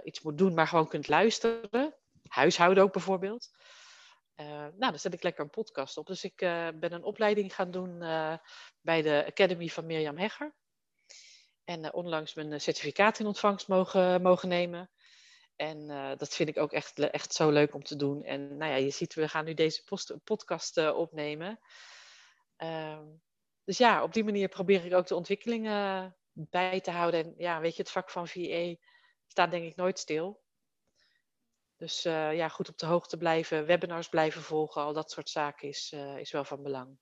iets 0.03 0.21
moet 0.21 0.37
doen, 0.37 0.53
maar 0.53 0.67
gewoon 0.67 0.87
kunt 0.87 1.07
luisteren. 1.07 1.95
Huishouden 2.27 2.83
ook 2.83 2.93
bijvoorbeeld. 2.93 3.49
Eh, 4.35 4.47
nou, 4.47 4.77
dan 4.77 4.99
zet 4.99 5.13
ik 5.13 5.23
lekker 5.23 5.43
een 5.43 5.49
podcast 5.49 5.97
op. 5.97 6.07
Dus 6.07 6.23
ik 6.23 6.35
ben 6.35 6.93
een 6.93 7.03
opleiding 7.03 7.55
gaan 7.55 7.71
doen 7.71 7.99
bij 8.81 9.01
de 9.01 9.25
Academy 9.27 9.67
van 9.67 9.85
Mirjam 9.85 10.17
Hegger. 10.17 10.55
En 11.63 11.93
onlangs 11.93 12.33
mijn 12.33 12.61
certificaat 12.61 13.19
in 13.19 13.25
ontvangst 13.25 13.67
mogen, 13.67 14.21
mogen 14.21 14.49
nemen. 14.49 14.89
En 15.59 15.89
eh, 15.89 16.17
dat 16.17 16.35
vind 16.35 16.49
ik 16.49 16.57
ook 16.57 16.71
echt, 16.71 16.99
echt 16.99 17.33
zo 17.33 17.49
leuk 17.49 17.73
om 17.73 17.83
te 17.83 17.95
doen. 17.95 18.23
En 18.23 18.57
nou 18.57 18.71
ja, 18.71 18.77
je 18.77 18.89
ziet, 18.89 19.13
we 19.13 19.27
gaan 19.27 19.45
nu 19.45 19.53
deze 19.53 19.83
podcast 20.23 20.77
eh, 20.77 20.97
opnemen. 20.97 21.59
Ehm, 22.55 23.05
dus 23.63 23.77
ja, 23.77 24.03
op 24.03 24.13
die 24.13 24.23
manier 24.23 24.47
probeer 24.47 24.85
ik 24.85 24.93
ook 24.93 25.07
de 25.07 25.15
ontwikkelingen 25.15 26.15
bij 26.31 26.81
te 26.81 26.91
houden. 26.91 27.23
En 27.23 27.33
ja, 27.37 27.59
weet 27.59 27.75
je, 27.75 27.81
het 27.81 27.91
vak 27.91 28.09
van 28.09 28.27
VA 28.27 28.75
staat 29.27 29.51
denk 29.51 29.65
ik 29.65 29.75
nooit 29.75 29.99
stil. 29.99 30.41
Dus 31.77 32.05
eh, 32.05 32.35
ja, 32.35 32.47
goed 32.47 32.69
op 32.69 32.77
de 32.77 32.85
hoogte 32.85 33.17
blijven, 33.17 33.65
webinars 33.65 34.09
blijven 34.09 34.41
volgen, 34.41 34.81
al 34.81 34.93
dat 34.93 35.11
soort 35.11 35.29
zaken 35.29 35.67
is, 35.67 35.91
eh, 35.93 36.17
is 36.17 36.31
wel 36.31 36.43
van 36.43 36.63
belang. 36.63 36.97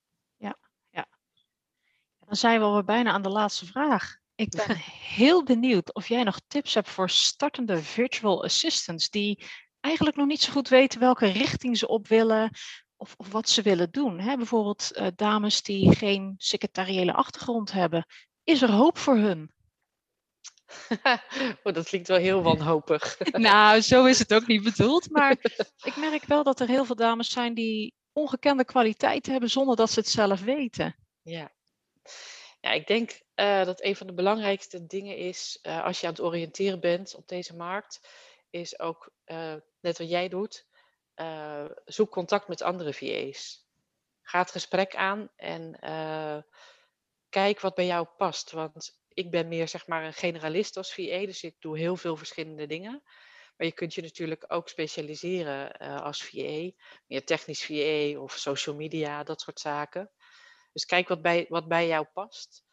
Dan 2.20 2.36
zijn 2.36 2.60
we 2.60 2.66
alweer 2.66 2.84
bijna 2.84 3.12
aan 3.12 3.22
de 3.22 3.30
laatste 3.30 3.66
vraag. 3.66 4.20
Ik 4.38 4.50
ben 4.50 4.78
heel 5.18 5.44
benieuwd 5.44 5.94
of 5.94 6.08
jij 6.08 6.24
nog 6.24 6.40
tips 6.48 6.74
hebt 6.74 6.90
voor 6.90 7.10
startende 7.10 7.84
virtual 7.84 8.44
assistants 8.44 9.10
die 9.10 9.44
eigenlijk 9.80 10.16
nog 10.18 10.28
niet 10.28 10.42
zo 10.42 10.52
goed 10.52 10.70
weten 10.70 11.00
welke 11.00 11.26
richting 11.26 11.78
ze 11.78 11.88
op 11.88 12.08
willen 12.08 12.52
of, 12.96 13.14
of 13.18 13.32
wat 13.32 13.50
ze 13.50 13.62
willen 13.62 13.92
doen. 13.92 14.20
Hè? 14.20 14.36
Bijvoorbeeld 14.38 14.92
eh, 14.92 15.08
dames 15.16 15.62
die 15.62 15.96
geen 15.96 16.36
secretariële 16.38 17.14
achtergrond 17.14 17.72
hebben. 17.72 18.06
Is 18.44 18.62
er 18.62 18.72
hoop 18.72 18.98
voor 18.98 19.16
hun? 19.16 19.52
oh, 21.64 21.74
dat 21.74 21.88
klinkt 21.88 22.08
wel 22.08 22.18
heel 22.18 22.42
wanhopig. 22.42 23.18
nou, 23.32 23.82
zo 23.82 24.06
is 24.06 24.20
het 24.20 24.34
ook 24.34 24.48
niet 24.48 24.64
bedoeld. 24.64 25.10
Maar 25.10 25.32
ik 25.84 25.96
merk 25.96 26.26
wel 26.26 26.44
dat 26.44 26.60
er 26.60 26.68
heel 26.68 26.86
veel 26.86 26.96
dames 26.96 27.30
zijn 27.30 27.54
die 27.54 27.94
ongekende 28.14 28.66
kwaliteit 28.66 29.26
hebben 29.26 29.50
zonder 29.50 29.76
dat 29.76 29.92
ze 29.92 30.00
het 30.00 30.10
zelf 30.10 30.42
weten. 30.42 30.96
Ja. 31.22 31.52
Ja, 32.60 32.72
ik 32.72 32.88
denk 32.88 33.26
eh, 33.38 33.66
dat 33.66 33.84
een 33.84 33.96
van 33.96 34.08
de 34.08 34.14
belangrijkste 34.14 34.86
dingen 34.86 35.18
is, 35.18 35.60
eh, 35.62 35.84
als 35.84 36.00
je 36.00 36.08
aan 36.08 36.14
het 36.14 36.22
oriënteren 36.22 36.80
bent 36.80 37.16
op 37.16 37.28
deze 37.28 37.56
markt, 37.56 38.10
is 38.50 38.80
ook, 38.80 39.12
eh, 39.24 39.56
net 39.80 39.98
wat 39.98 40.10
jij 40.10 40.30
doet, 40.30 40.66
zoek 41.86 42.12
contact 42.12 42.48
met 42.48 42.62
andere 42.62 42.94
VA's. 42.94 43.66
Ga 44.22 44.40
het 44.40 44.52
gesprek 44.52 44.96
aan 44.96 45.30
en 45.36 45.80
kijk 47.30 47.60
wat 47.60 47.76
bij 47.76 47.86
jou 47.86 48.08
past. 48.18 48.52
Want 48.52 49.00
ik 49.14 49.32
ben 49.32 49.48
meer 49.48 49.68
zeg 49.68 49.88
maar 49.88 50.04
een 50.04 50.14
generalist 50.14 50.78
als 50.78 50.94
VA, 50.94 51.26
dus 51.26 51.44
ik 51.44 51.56
doe 51.60 51.78
heel 51.78 51.96
veel 51.96 52.16
verschillende 52.16 52.68
dingen. 52.68 53.04
Maar 53.58 53.68
je 53.68 53.74
kunt 53.74 53.94
je 53.94 54.02
natuurlijk 54.02 54.46
ook 54.48 54.70
specialiseren 54.70 55.78
als 55.80 56.24
VA, 56.24 56.72
meer 57.08 57.26
technisch 57.26 57.66
VA 57.66 58.20
of 58.20 58.32
social 58.32 58.76
media, 58.76 59.24
dat 59.24 59.42
soort 59.42 59.60
zaken. 59.60 60.12
Dus 60.74 60.86
kijk 60.86 61.08
wat 61.08 61.22
bij, 61.22 61.46
wat 61.50 61.68
bij 61.68 61.88
jou 61.88 62.06
past. 62.14 62.66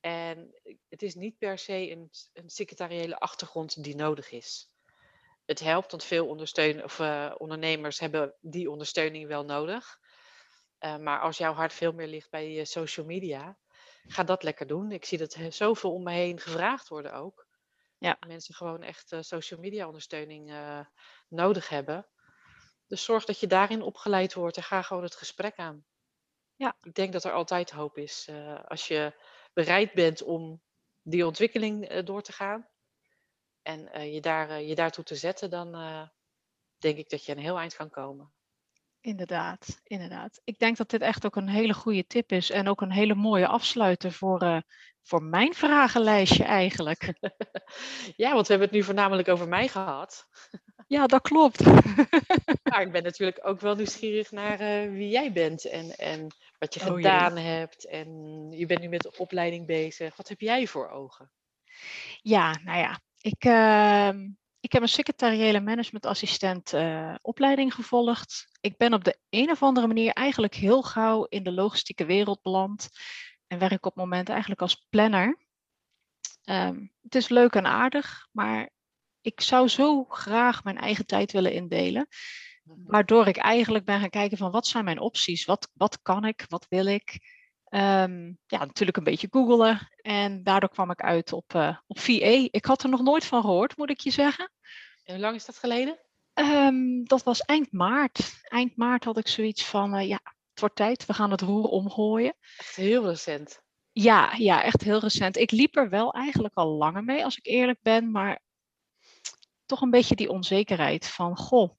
En 0.00 0.54
het 0.88 1.02
is 1.02 1.14
niet 1.14 1.38
per 1.38 1.58
se 1.58 1.90
een, 1.90 2.10
een 2.32 2.48
secretariële 2.50 3.18
achtergrond 3.18 3.82
die 3.82 3.94
nodig 3.94 4.30
is. 4.30 4.70
Het 5.44 5.60
helpt, 5.60 5.90
want 5.90 6.04
veel 6.04 6.26
ondersteun, 6.26 6.84
of, 6.84 7.00
eh, 7.00 7.34
ondernemers 7.38 7.98
hebben 7.98 8.34
die 8.40 8.70
ondersteuning 8.70 9.26
wel 9.28 9.44
nodig. 9.44 9.98
Eh, 10.78 10.96
maar 10.96 11.20
als 11.20 11.36
jouw 11.38 11.52
hart 11.52 11.72
veel 11.72 11.92
meer 11.92 12.06
ligt 12.06 12.30
bij 12.30 12.50
je 12.50 12.64
social 12.64 13.06
media, 13.06 13.58
ga 14.06 14.22
dat 14.24 14.42
lekker 14.42 14.66
doen. 14.66 14.92
Ik 14.92 15.04
zie 15.04 15.18
dat 15.18 15.34
he- 15.34 15.50
zoveel 15.50 15.92
om 15.94 16.02
me 16.02 16.12
heen 16.12 16.40
gevraagd 16.40 16.88
worden 16.88 17.12
ook. 17.14 17.46
Ja. 17.98 18.16
Mensen 18.26 18.54
gewoon 18.54 18.82
echt 18.82 19.12
eh, 19.12 19.20
social 19.22 19.60
media 19.60 19.86
ondersteuning 19.86 20.50
eh, 20.50 20.80
nodig 21.28 21.68
hebben. 21.68 22.06
Dus 22.86 23.04
zorg 23.04 23.24
dat 23.24 23.40
je 23.40 23.46
daarin 23.46 23.82
opgeleid 23.82 24.34
wordt 24.34 24.56
en 24.56 24.62
ga 24.62 24.82
gewoon 24.82 25.02
het 25.02 25.14
gesprek 25.14 25.56
aan. 25.56 25.84
Ja. 26.56 26.76
Ik 26.82 26.94
denk 26.94 27.12
dat 27.12 27.24
er 27.24 27.32
altijd 27.32 27.70
hoop 27.70 27.98
is. 27.98 28.26
eh, 28.28 28.64
als 28.64 28.88
je 28.88 29.12
bereid 29.64 29.92
bent 29.92 30.22
om 30.22 30.62
die 31.02 31.26
ontwikkeling 31.26 31.88
eh, 31.88 32.04
door 32.04 32.22
te 32.22 32.32
gaan 32.32 32.68
en 33.62 33.92
eh, 33.92 34.14
je, 34.14 34.20
daar, 34.20 34.50
eh, 34.50 34.68
je 34.68 34.74
daartoe 34.74 35.04
te 35.04 35.14
zetten, 35.14 35.50
dan 35.50 35.72
denk 36.78 36.98
ik 36.98 37.10
dat 37.10 37.24
je 37.24 37.32
een 37.32 37.38
heel 37.38 37.58
eind 37.58 37.76
kan 37.76 37.90
komen. 37.90 38.32
inderdaad, 39.00 39.80
inderdaad. 39.82 40.40
Ik 40.44 40.58
denk 40.58 40.76
dat 40.76 40.90
dit 40.90 41.00
echt 41.00 41.26
ook 41.26 41.36
een 41.36 41.48
hele 41.48 41.74
goede 41.74 42.06
tip 42.06 42.32
is 42.32 42.50
en 42.50 42.68
ook 42.68 42.80
een 42.80 42.92
hele 42.92 43.14
mooie 43.14 43.46
afsluiter 43.46 44.12
voor, 44.12 44.42
uh, 44.42 44.60
voor 45.02 45.22
mijn 45.22 45.54
vragenlijstje 45.54 46.44
eigenlijk. 46.44 47.14
ja, 48.22 48.32
want 48.32 48.46
we 48.46 48.52
hebben 48.52 48.68
het 48.68 48.76
nu 48.76 48.82
voornamelijk 48.82 49.28
over 49.28 49.48
mij 49.48 49.68
gehad. 49.68 50.26
ja, 50.86 51.06
dat 51.06 51.22
klopt. 51.22 51.64
maar 52.70 52.82
ik 52.82 52.92
ben 52.92 53.02
natuurlijk 53.02 53.40
ook 53.42 53.60
wel 53.60 53.74
nieuwsgierig 53.74 54.30
naar 54.30 54.60
uh, 54.60 54.92
wie 54.92 55.08
jij 55.08 55.32
bent 55.32 55.64
en, 55.64 55.90
en 55.96 56.30
wat 56.60 56.74
je 56.74 56.80
oh, 56.80 56.86
gedaan 56.86 57.36
hebt. 57.36 57.86
En 57.86 58.08
je 58.50 58.66
bent 58.66 58.80
nu 58.80 58.88
met 58.88 59.00
de 59.00 59.16
opleiding 59.16 59.66
bezig. 59.66 60.16
Wat 60.16 60.28
heb 60.28 60.40
jij 60.40 60.66
voor 60.66 60.88
ogen? 60.88 61.32
Ja, 62.22 62.58
nou 62.64 62.78
ja, 62.78 63.00
ik, 63.20 63.44
uh, 63.44 64.08
ik 64.60 64.72
heb 64.72 64.82
een 64.82 64.88
secretariële 64.88 65.60
managementassistent 65.60 66.72
uh, 66.72 67.14
opleiding 67.20 67.74
gevolgd. 67.74 68.48
Ik 68.60 68.76
ben 68.76 68.94
op 68.94 69.04
de 69.04 69.18
een 69.30 69.50
of 69.50 69.62
andere 69.62 69.86
manier 69.86 70.12
eigenlijk 70.12 70.54
heel 70.54 70.82
gauw 70.82 71.24
in 71.24 71.42
de 71.42 71.52
logistieke 71.52 72.04
wereld 72.04 72.42
beland. 72.42 72.88
En 73.46 73.58
werk 73.58 73.86
op 73.86 73.94
het 73.94 74.04
moment 74.04 74.28
eigenlijk 74.28 74.60
als 74.60 74.86
planner. 74.90 75.38
Um, 76.44 76.92
het 77.02 77.14
is 77.14 77.28
leuk 77.28 77.54
en 77.54 77.66
aardig, 77.66 78.28
maar 78.32 78.70
ik 79.20 79.40
zou 79.40 79.68
zo 79.68 80.04
graag 80.04 80.64
mijn 80.64 80.78
eigen 80.78 81.06
tijd 81.06 81.32
willen 81.32 81.52
indelen. 81.52 82.08
Mhm. 82.62 82.90
Waardoor 82.90 83.26
ik 83.26 83.36
eigenlijk 83.36 83.84
ben 83.84 84.00
gaan 84.00 84.10
kijken 84.10 84.38
van 84.38 84.50
wat 84.50 84.66
zijn 84.66 84.84
mijn 84.84 85.00
opties? 85.00 85.44
Wat, 85.44 85.68
wat 85.72 86.02
kan 86.02 86.24
ik? 86.24 86.44
Wat 86.48 86.66
wil 86.68 86.86
ik? 86.86 87.18
Um, 87.70 88.38
ja, 88.46 88.64
natuurlijk 88.64 88.96
een 88.96 89.04
beetje 89.04 89.28
googelen. 89.30 89.88
En 89.96 90.42
daardoor 90.42 90.68
kwam 90.68 90.90
ik 90.90 91.00
uit 91.00 91.32
op, 91.32 91.52
uh, 91.54 91.76
op 91.86 91.98
VA. 91.98 92.48
Ik 92.50 92.64
had 92.64 92.82
er 92.82 92.88
nog 92.88 93.02
nooit 93.02 93.24
van 93.24 93.40
gehoord, 93.40 93.76
moet 93.76 93.90
ik 93.90 94.00
je 94.00 94.10
zeggen. 94.10 94.52
En 95.04 95.14
hoe 95.14 95.22
lang 95.22 95.36
is 95.36 95.44
dat 95.44 95.58
geleden? 95.58 95.98
Um, 96.34 97.04
dat 97.04 97.22
was 97.22 97.40
eind 97.40 97.72
maart. 97.72 98.40
Eind 98.42 98.76
maart 98.76 99.04
had 99.04 99.18
ik 99.18 99.28
zoiets 99.28 99.64
van, 99.64 99.94
uh, 99.94 100.08
ja, 100.08 100.20
het 100.50 100.60
wordt 100.60 100.76
tijd. 100.76 101.06
We 101.06 101.14
gaan 101.14 101.30
het 101.30 101.40
roer 101.40 101.64
omgooien. 101.64 102.34
Echt 102.56 102.76
heel 102.76 103.06
recent. 103.08 103.62
Ja, 103.92 104.34
ja, 104.36 104.62
echt 104.62 104.82
heel 104.82 104.98
recent. 104.98 105.36
Ik 105.36 105.50
liep 105.50 105.76
er 105.76 105.88
wel 105.88 106.12
eigenlijk 106.12 106.54
al 106.54 106.68
langer 106.68 107.04
mee, 107.04 107.24
als 107.24 107.36
ik 107.36 107.46
eerlijk 107.46 107.78
ben. 107.82 108.10
Maar 108.10 108.42
toch 109.66 109.80
een 109.80 109.90
beetje 109.90 110.14
die 110.14 110.30
onzekerheid 110.30 111.08
van, 111.08 111.36
goh, 111.36 111.70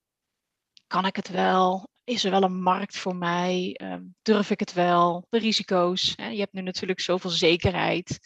kan 0.91 1.05
ik 1.05 1.15
het 1.15 1.29
wel? 1.29 1.89
is 2.03 2.23
er 2.23 2.31
wel 2.31 2.43
een 2.43 2.61
markt 2.61 2.97
voor 2.97 3.15
mij? 3.15 3.73
Ehm, 3.73 4.03
durf 4.21 4.49
ik 4.49 4.59
het 4.59 4.73
wel? 4.73 5.25
De 5.29 5.39
risico's. 5.39 6.13
Hè? 6.15 6.27
Je 6.27 6.39
hebt 6.39 6.53
nu 6.53 6.61
natuurlijk 6.61 6.99
zoveel 6.99 7.29
zekerheid. 7.29 8.19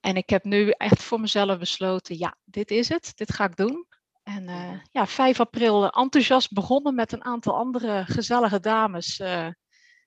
En 0.00 0.16
ik 0.16 0.30
heb 0.30 0.44
nu 0.44 0.70
echt 0.70 1.02
voor 1.02 1.20
mezelf 1.20 1.58
besloten, 1.58 2.18
ja, 2.18 2.36
dit 2.44 2.70
is 2.70 2.88
het. 2.88 3.12
Dit 3.14 3.32
ga 3.32 3.44
ik 3.44 3.56
doen. 3.56 3.86
En 4.22 4.48
uh, 4.48 4.80
ja, 4.90 5.06
5 5.06 5.40
april 5.40 5.90
enthousiast 5.90 6.52
begonnen 6.52 6.94
met 6.94 7.12
een 7.12 7.24
aantal 7.24 7.54
andere 7.54 8.04
gezellige 8.04 8.60
dames 8.60 9.18
uh, 9.18 9.48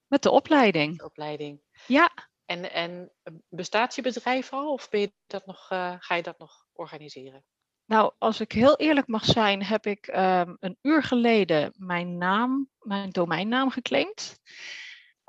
met 0.07 0.23
de 0.23 0.31
opleiding. 0.31 0.97
De 0.97 1.05
opleiding. 1.05 1.61
Ja. 1.87 2.11
En, 2.45 2.71
en 2.71 3.11
bestaat 3.49 3.95
je 3.95 4.01
bedrijf 4.01 4.53
al 4.53 4.73
of 4.73 4.89
ben 4.89 4.99
je 4.99 5.13
dat 5.27 5.45
nog, 5.45 5.71
uh, 5.71 5.95
ga 5.99 6.15
je 6.15 6.23
dat 6.23 6.37
nog 6.37 6.65
organiseren? 6.73 7.43
Nou, 7.89 8.11
als 8.17 8.39
ik 8.39 8.51
heel 8.51 8.77
eerlijk 8.77 9.07
mag 9.07 9.25
zijn, 9.25 9.63
heb 9.63 9.85
ik 9.85 10.07
um, 10.07 10.57
een 10.59 10.77
uur 10.81 11.03
geleden 11.03 11.73
mijn 11.77 12.17
naam, 12.17 12.69
mijn 12.79 13.09
domeinnaam 13.09 13.69
geclaimd. 13.69 14.39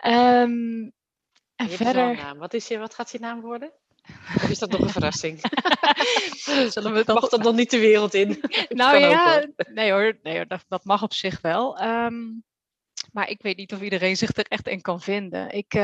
Um, 0.05 0.93
en 1.57 1.69
verder. 1.69 2.17
Naam. 2.17 2.39
Wat, 2.39 2.55
is 2.55 2.69
je, 2.69 2.79
wat 2.79 2.95
gaat 2.95 3.11
je 3.11 3.19
naam 3.19 3.41
worden? 3.41 3.73
Of 4.37 4.51
is 4.51 4.59
dat 4.59 4.71
nog 4.71 4.81
een 4.81 4.89
verrassing? 4.89 5.41
Zullen 6.73 6.93
we. 6.93 7.03
Mag 7.07 7.29
dat 7.29 7.43
nog 7.43 7.55
niet 7.55 7.71
de 7.71 7.79
wereld 7.79 8.15
in? 8.15 8.29
nou 8.69 8.99
ja, 8.99 9.47
nee 9.73 9.93
hoor, 9.93 10.19
nee 10.23 10.37
hoor 10.37 10.47
dat, 10.47 10.65
dat, 10.69 10.85
mag 10.85 11.03
op 11.03 11.13
zich 11.13 11.41
wel. 11.41 11.83
Um, 11.83 12.45
maar 13.13 13.29
ik 13.29 13.43
weet 13.43 13.57
niet 13.57 13.73
of 13.73 13.81
iedereen 13.81 14.17
zich 14.17 14.37
er 14.37 14.47
echt 14.49 14.69
in 14.69 14.81
kan 14.81 15.01
vinden. 15.01 15.51
Ik, 15.51 15.75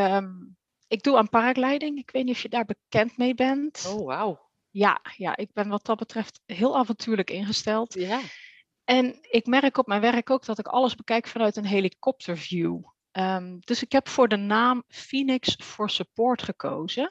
ik 0.88 1.02
doe 1.02 1.16
aan 1.16 1.28
paragliding. 1.28 1.98
Ik 1.98 2.10
weet 2.10 2.24
niet 2.24 2.34
of 2.34 2.42
je 2.42 2.48
daar 2.48 2.64
bekend 2.64 3.16
mee 3.16 3.34
bent. 3.34 3.86
Oh, 3.88 4.06
wauw. 4.06 4.45
Ja, 4.76 5.00
ja, 5.16 5.36
ik 5.36 5.52
ben 5.52 5.68
wat 5.68 5.84
dat 5.84 5.98
betreft 5.98 6.40
heel 6.46 6.76
avontuurlijk 6.76 7.30
ingesteld. 7.30 7.94
Ja. 7.94 8.20
En 8.84 9.18
ik 9.30 9.46
merk 9.46 9.78
op 9.78 9.86
mijn 9.86 10.00
werk 10.00 10.30
ook 10.30 10.44
dat 10.44 10.58
ik 10.58 10.66
alles 10.66 10.94
bekijk 10.94 11.26
vanuit 11.26 11.56
een 11.56 11.66
helikopterview. 11.66 12.82
Um, 13.12 13.60
dus 13.60 13.82
ik 13.82 13.92
heb 13.92 14.08
voor 14.08 14.28
de 14.28 14.36
naam 14.36 14.84
Phoenix 14.88 15.56
for 15.62 15.90
Support 15.90 16.42
gekozen. 16.42 17.10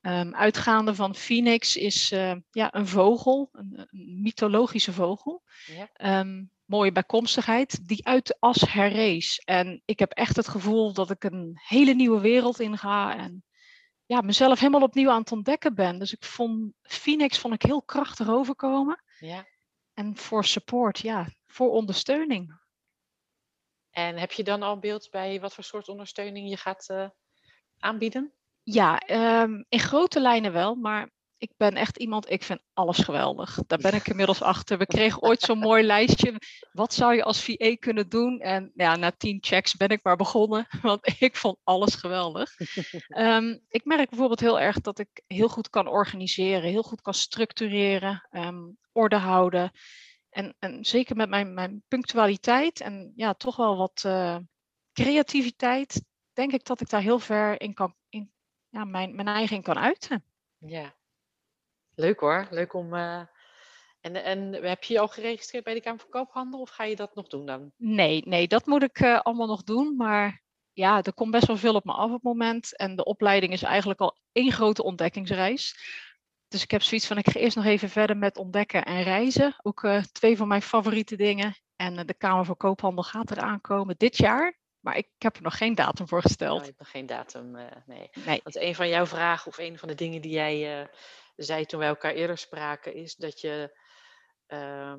Um, 0.00 0.34
uitgaande 0.34 0.94
van 0.94 1.14
Phoenix 1.14 1.76
is 1.76 2.12
uh, 2.12 2.34
ja, 2.50 2.74
een 2.74 2.86
vogel, 2.86 3.48
een, 3.52 3.88
een 3.90 4.20
mythologische 4.22 4.92
vogel. 4.92 5.42
Ja. 5.66 6.20
Um, 6.20 6.50
mooie 6.64 6.92
bijkomstigheid, 6.92 7.88
die 7.88 8.06
uit 8.06 8.26
de 8.26 8.36
as 8.38 8.60
herrees. 8.72 9.38
En 9.38 9.82
ik 9.84 9.98
heb 9.98 10.10
echt 10.12 10.36
het 10.36 10.48
gevoel 10.48 10.92
dat 10.92 11.10
ik 11.10 11.24
een 11.24 11.60
hele 11.66 11.94
nieuwe 11.94 12.20
wereld 12.20 12.60
inga. 12.60 13.16
En 13.16 13.42
ja, 14.08 14.20
mezelf 14.20 14.58
helemaal 14.58 14.82
opnieuw 14.82 15.10
aan 15.10 15.20
het 15.20 15.32
ontdekken 15.32 15.74
ben. 15.74 15.98
Dus 15.98 16.12
ik 16.12 16.24
vond 16.24 16.72
Phoenix 16.82 17.38
vond 17.38 17.54
ik 17.54 17.62
heel 17.62 17.82
krachtig 17.82 18.28
overkomen. 18.28 19.02
Ja. 19.18 19.46
En 19.94 20.16
voor 20.16 20.44
support, 20.44 20.98
ja, 20.98 21.28
voor 21.46 21.70
ondersteuning. 21.70 22.60
En 23.90 24.16
heb 24.16 24.32
je 24.32 24.44
dan 24.44 24.62
al 24.62 24.78
beeld 24.78 25.10
bij 25.10 25.40
wat 25.40 25.54
voor 25.54 25.64
soort 25.64 25.88
ondersteuning 25.88 26.48
je 26.48 26.56
gaat 26.56 26.88
uh, 26.90 27.08
aanbieden? 27.78 28.32
Ja, 28.62 29.08
um, 29.42 29.64
in 29.68 29.80
grote 29.80 30.20
lijnen 30.20 30.52
wel, 30.52 30.74
maar 30.74 31.10
ik 31.38 31.50
ben 31.56 31.74
echt 31.74 31.96
iemand, 31.96 32.30
ik 32.30 32.42
vind 32.42 32.60
alles 32.72 32.98
geweldig. 32.98 33.58
Daar 33.66 33.78
ben 33.78 33.94
ik 33.94 34.08
inmiddels 34.08 34.42
achter. 34.42 34.78
We 34.78 34.86
kregen 34.86 35.22
ooit 35.22 35.40
zo'n 35.40 35.58
mooi 35.58 35.82
lijstje. 35.82 36.40
Wat 36.72 36.94
zou 36.94 37.14
je 37.14 37.24
als 37.24 37.44
VA 37.44 37.76
kunnen 37.78 38.08
doen? 38.08 38.40
En 38.40 38.72
ja, 38.74 38.96
na 38.96 39.10
tien 39.10 39.38
checks 39.40 39.76
ben 39.76 39.88
ik 39.88 40.02
maar 40.02 40.16
begonnen, 40.16 40.66
want 40.82 41.20
ik 41.20 41.36
vond 41.36 41.58
alles 41.64 41.94
geweldig. 41.94 42.50
Um, 43.08 43.60
ik 43.68 43.84
merk 43.84 44.08
bijvoorbeeld 44.08 44.40
heel 44.40 44.60
erg 44.60 44.80
dat 44.80 44.98
ik 44.98 45.22
heel 45.26 45.48
goed 45.48 45.70
kan 45.70 45.86
organiseren, 45.86 46.70
heel 46.70 46.82
goed 46.82 47.00
kan 47.00 47.14
structureren, 47.14 48.28
um, 48.30 48.78
orde 48.92 49.16
houden. 49.16 49.70
En, 50.30 50.56
en 50.58 50.84
zeker 50.84 51.16
met 51.16 51.28
mijn, 51.28 51.54
mijn 51.54 51.82
punctualiteit 51.88 52.80
en 52.80 53.12
ja, 53.16 53.34
toch 53.34 53.56
wel 53.56 53.76
wat 53.76 54.02
uh, 54.06 54.36
creativiteit, 54.92 56.02
denk 56.32 56.52
ik 56.52 56.64
dat 56.64 56.80
ik 56.80 56.88
daar 56.88 57.00
heel 57.00 57.18
ver 57.18 57.60
in 57.60 57.74
kan, 57.74 57.94
in, 58.08 58.32
ja, 58.68 58.84
mijn, 58.84 59.14
mijn 59.14 59.28
eigen 59.28 59.56
in 59.56 59.62
kan 59.62 59.78
uiten. 59.78 60.24
Ja, 60.58 60.97
Leuk 61.98 62.20
hoor, 62.20 62.46
leuk 62.50 62.74
om. 62.74 62.94
Uh... 62.94 63.20
En, 64.00 64.24
en 64.24 64.52
heb 64.52 64.84
je 64.84 64.92
je 64.92 65.00
al 65.00 65.08
geregistreerd 65.08 65.64
bij 65.64 65.74
de 65.74 65.80
Kamer 65.80 66.00
van 66.00 66.10
Koophandel 66.10 66.60
of 66.60 66.70
ga 66.70 66.84
je 66.84 66.96
dat 66.96 67.14
nog 67.14 67.26
doen 67.26 67.46
dan? 67.46 67.72
Nee, 67.76 68.22
nee, 68.26 68.48
dat 68.48 68.66
moet 68.66 68.82
ik 68.82 69.00
uh, 69.00 69.20
allemaal 69.20 69.46
nog 69.46 69.62
doen. 69.62 69.96
Maar 69.96 70.42
ja, 70.72 71.02
er 71.02 71.14
komt 71.14 71.30
best 71.30 71.46
wel 71.46 71.56
veel 71.56 71.74
op 71.74 71.84
me 71.84 71.92
af 71.92 72.06
op 72.06 72.12
het 72.12 72.22
moment. 72.22 72.76
En 72.76 72.96
de 72.96 73.04
opleiding 73.04 73.52
is 73.52 73.62
eigenlijk 73.62 74.00
al 74.00 74.18
één 74.32 74.52
grote 74.52 74.82
ontdekkingsreis. 74.82 75.76
Dus 76.48 76.62
ik 76.62 76.70
heb 76.70 76.82
zoiets 76.82 77.06
van, 77.06 77.18
ik 77.18 77.30
ga 77.30 77.40
eerst 77.40 77.56
nog 77.56 77.64
even 77.64 77.88
verder 77.88 78.16
met 78.16 78.38
ontdekken 78.38 78.84
en 78.84 79.02
reizen. 79.02 79.56
Ook 79.62 79.82
uh, 79.82 80.02
twee 80.02 80.36
van 80.36 80.48
mijn 80.48 80.62
favoriete 80.62 81.16
dingen. 81.16 81.56
En 81.76 82.06
de 82.06 82.14
Kamer 82.14 82.44
van 82.44 82.56
Koophandel 82.56 83.04
gaat 83.04 83.30
eraan 83.30 83.60
komen 83.60 83.94
dit 83.96 84.16
jaar. 84.16 84.58
Maar 84.80 84.96
ik 84.96 85.08
heb 85.18 85.36
er 85.36 85.42
nog 85.42 85.56
geen 85.56 85.74
datum 85.74 86.08
voor 86.08 86.22
gesteld. 86.22 86.58
Oh, 86.58 86.60
je 86.60 86.66
hebt 86.66 86.78
nog 86.78 86.90
geen 86.90 87.06
datum, 87.06 87.50
nee. 87.50 88.10
nee. 88.26 88.40
Want 88.42 88.56
een 88.56 88.74
van 88.74 88.88
jouw 88.88 89.06
vragen 89.06 89.46
of 89.46 89.58
een 89.58 89.78
van 89.78 89.88
de 89.88 89.94
dingen 89.94 90.22
die 90.22 90.32
jij 90.32 90.88
zei 91.38 91.64
toen 91.66 91.78
wij 91.78 91.88
elkaar 91.88 92.14
eerder 92.14 92.38
spraken, 92.38 92.94
is 92.94 93.14
dat 93.14 93.40
je, 93.40 93.78
uh, 94.48 94.94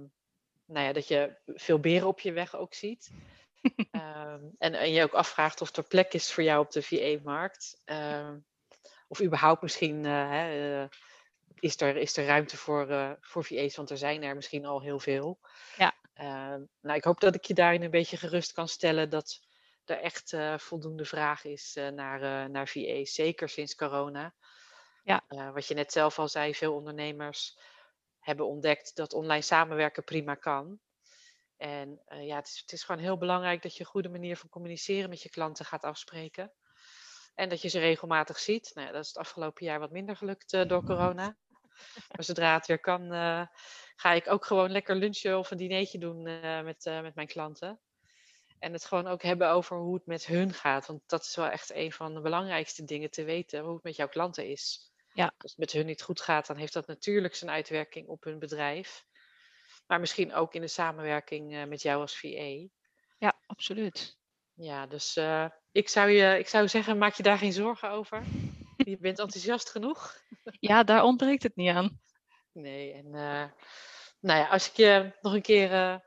nou 0.65 0.85
ja, 0.85 0.93
dat 0.93 1.07
je 1.07 1.37
veel 1.45 1.79
beren 1.79 2.07
op 2.07 2.19
je 2.19 2.31
weg 2.31 2.55
ook 2.55 2.73
ziet. 2.73 3.11
um, 3.91 4.55
en, 4.57 4.73
en 4.73 4.91
je 4.91 5.03
ook 5.03 5.13
afvraagt 5.13 5.61
of 5.61 5.75
er 5.75 5.83
plek 5.83 6.13
is 6.13 6.31
voor 6.31 6.43
jou 6.43 6.59
op 6.59 6.71
de 6.71 6.81
VA-markt. 6.81 7.81
Uh, 7.85 8.31
of 9.07 9.21
überhaupt 9.21 9.61
misschien 9.61 10.03
uh, 10.03 10.29
hè, 10.29 10.81
uh, 10.81 10.87
is, 11.59 11.81
er, 11.81 11.97
is 11.97 12.17
er 12.17 12.25
ruimte 12.25 12.57
voor, 12.57 12.89
uh, 12.89 13.11
voor 13.19 13.43
VA's, 13.43 13.75
want 13.75 13.89
er 13.89 13.97
zijn 13.97 14.23
er 14.23 14.35
misschien 14.35 14.65
al 14.65 14.81
heel 14.81 14.99
veel. 14.99 15.39
Ja. 15.77 15.93
Ehm, 16.13 16.61
nou, 16.81 16.97
ik 16.97 17.03
hoop 17.03 17.19
dat 17.19 17.35
ik 17.35 17.45
je 17.45 17.53
daarin 17.53 17.83
een 17.83 17.91
beetje 17.91 18.17
gerust 18.17 18.51
kan 18.51 18.67
stellen 18.67 19.09
dat 19.09 19.39
er 19.85 19.99
echt 19.99 20.35
voldoende 20.57 21.05
vraag 21.05 21.43
is 21.43 21.77
naar, 21.93 22.49
naar 22.49 22.67
VA's, 22.67 23.13
zeker 23.13 23.49
sinds 23.49 23.75
corona. 23.75 24.33
Ja. 25.09 25.23
Uh, 25.29 25.51
wat 25.53 25.67
je 25.67 25.73
net 25.73 25.91
zelf 25.91 26.19
al 26.19 26.27
zei, 26.27 26.55
veel 26.55 26.73
ondernemers 26.73 27.59
hebben 28.19 28.47
ontdekt 28.47 28.95
dat 28.95 29.13
online 29.13 29.41
samenwerken 29.41 30.03
prima 30.03 30.35
kan. 30.35 30.79
En 31.57 32.01
uh, 32.07 32.25
ja, 32.25 32.35
het 32.35 32.47
is, 32.47 32.59
het 32.59 32.71
is 32.71 32.83
gewoon 32.83 33.01
heel 33.01 33.17
belangrijk 33.17 33.61
dat 33.61 33.73
je 33.73 33.79
een 33.79 33.89
goede 33.89 34.09
manier 34.09 34.37
van 34.37 34.49
communiceren 34.49 35.09
met 35.09 35.21
je 35.21 35.29
klanten 35.29 35.65
gaat 35.65 35.83
afspreken. 35.83 36.51
En 37.35 37.49
dat 37.49 37.61
je 37.61 37.67
ze 37.67 37.79
regelmatig 37.79 38.39
ziet. 38.39 38.71
Nou 38.73 38.87
ja, 38.87 38.93
dat 38.93 39.01
is 39.01 39.07
het 39.07 39.17
afgelopen 39.17 39.65
jaar 39.65 39.79
wat 39.79 39.91
minder 39.91 40.15
gelukt 40.15 40.53
uh, 40.53 40.67
door 40.67 40.83
corona. 40.83 41.37
Maar 42.11 42.23
zodra 42.23 42.53
het 42.53 42.67
weer 42.67 42.79
kan, 42.79 43.09
ga 43.95 44.11
ik 44.13 44.29
ook 44.29 44.45
gewoon 44.45 44.71
lekker 44.71 44.95
lunchen 44.95 45.37
of 45.37 45.51
een 45.51 45.57
dinertje 45.57 45.97
doen 45.97 46.21
met, 46.63 46.83
met 46.85 47.15
mijn 47.15 47.27
klanten. 47.27 47.79
En 48.59 48.73
het 48.73 48.85
gewoon 48.85 49.07
ook 49.07 49.21
hebben 49.21 49.49
over 49.49 49.77
hoe 49.77 49.93
het 49.93 50.05
met 50.05 50.25
hun 50.25 50.53
gaat. 50.53 50.85
Want 50.85 51.01
dat 51.05 51.21
is 51.21 51.35
wel 51.35 51.47
echt 51.47 51.73
een 51.73 51.91
van 51.91 52.13
de 52.13 52.21
belangrijkste 52.21 52.83
dingen 52.83 53.09
te 53.09 53.23
weten, 53.23 53.63
hoe 53.63 53.73
het 53.73 53.83
met 53.83 53.95
jouw 53.95 54.07
klanten 54.07 54.47
is. 54.47 54.88
Ja. 55.19 55.33
Als 55.37 55.51
het 55.51 55.59
met 55.59 55.71
hun 55.71 55.85
niet 55.85 56.01
goed 56.01 56.21
gaat, 56.21 56.47
dan 56.47 56.57
heeft 56.57 56.73
dat 56.73 56.87
natuurlijk 56.87 57.35
zijn 57.35 57.51
uitwerking 57.51 58.07
op 58.07 58.23
hun 58.23 58.39
bedrijf. 58.39 59.05
Maar 59.87 59.99
misschien 59.99 60.33
ook 60.33 60.53
in 60.53 60.61
de 60.61 60.67
samenwerking 60.67 61.53
uh, 61.53 61.65
met 61.65 61.81
jou 61.81 62.01
als 62.01 62.19
VA. 62.19 62.67
Ja, 63.17 63.39
absoluut. 63.45 64.17
Ja, 64.53 64.87
dus 64.87 65.17
uh, 65.17 65.45
ik, 65.71 65.89
zou 65.89 66.09
je, 66.09 66.39
ik 66.39 66.47
zou 66.47 66.67
zeggen, 66.67 66.97
maak 66.97 67.13
je 67.13 67.23
daar 67.23 67.37
geen 67.37 67.53
zorgen 67.53 67.89
over. 67.89 68.23
Je 68.77 68.97
bent 68.97 69.19
enthousiast 69.19 69.69
genoeg. 69.69 70.15
Ja, 70.59 70.83
daar 70.83 71.03
ontbreekt 71.03 71.43
het 71.43 71.55
niet 71.55 71.69
aan. 71.69 72.01
Nee, 72.51 72.93
en 72.93 73.05
uh, 73.05 73.45
nou 74.19 74.39
ja, 74.39 74.47
als 74.47 74.69
ik 74.69 74.75
je 74.75 75.17
nog 75.21 75.33
een 75.33 75.41
keer, 75.41 75.71
uh, 75.71 75.97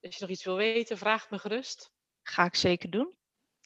als 0.00 0.14
je 0.14 0.20
nog 0.20 0.30
iets 0.30 0.44
wil 0.44 0.56
weten, 0.56 0.98
vraag 0.98 1.30
me 1.30 1.38
gerust. 1.38 1.92
Ga 2.22 2.44
ik 2.44 2.54
zeker 2.54 2.90
doen. 2.90 3.16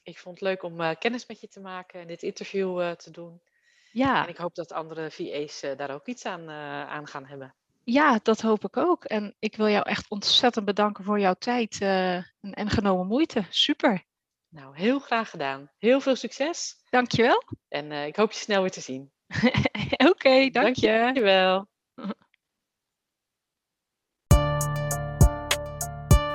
Ik 0.02 0.18
vond 0.18 0.40
het 0.40 0.48
leuk 0.48 0.62
om 0.62 0.98
kennis 0.98 1.26
met 1.26 1.40
je 1.40 1.48
te 1.48 1.60
maken 1.60 2.00
en 2.00 2.06
dit 2.06 2.22
interview 2.22 2.94
te 2.94 3.10
doen. 3.10 3.42
Ja. 3.98 4.22
En 4.22 4.28
ik 4.28 4.36
hoop 4.36 4.54
dat 4.54 4.72
andere 4.72 5.10
VA's 5.10 5.64
daar 5.76 5.90
ook 5.90 6.06
iets 6.06 6.24
aan, 6.24 6.50
aan 6.88 7.06
gaan 7.06 7.26
hebben. 7.26 7.54
Ja, 7.84 8.18
dat 8.22 8.40
hoop 8.40 8.64
ik 8.64 8.76
ook. 8.76 9.04
En 9.04 9.34
ik 9.38 9.56
wil 9.56 9.68
jou 9.68 9.88
echt 9.88 10.10
ontzettend 10.10 10.64
bedanken 10.64 11.04
voor 11.04 11.20
jouw 11.20 11.34
tijd 11.38 11.78
en, 11.80 12.24
en 12.40 12.70
genomen 12.70 13.06
moeite. 13.06 13.44
Super. 13.50 14.06
Nou, 14.50 14.76
heel 14.76 14.98
graag 14.98 15.30
gedaan. 15.30 15.70
Heel 15.78 16.00
veel 16.00 16.16
succes. 16.16 16.74
Dankjewel. 16.90 17.42
En 17.68 17.90
uh, 17.90 18.06
ik 18.06 18.16
hoop 18.16 18.32
je 18.32 18.38
snel 18.38 18.60
weer 18.60 18.70
te 18.70 18.80
zien. 18.80 19.12
Oké, 19.92 20.08
okay, 20.08 20.50
dank 20.50 20.76
je. 20.76 20.98
Dankjewel. 20.98 21.66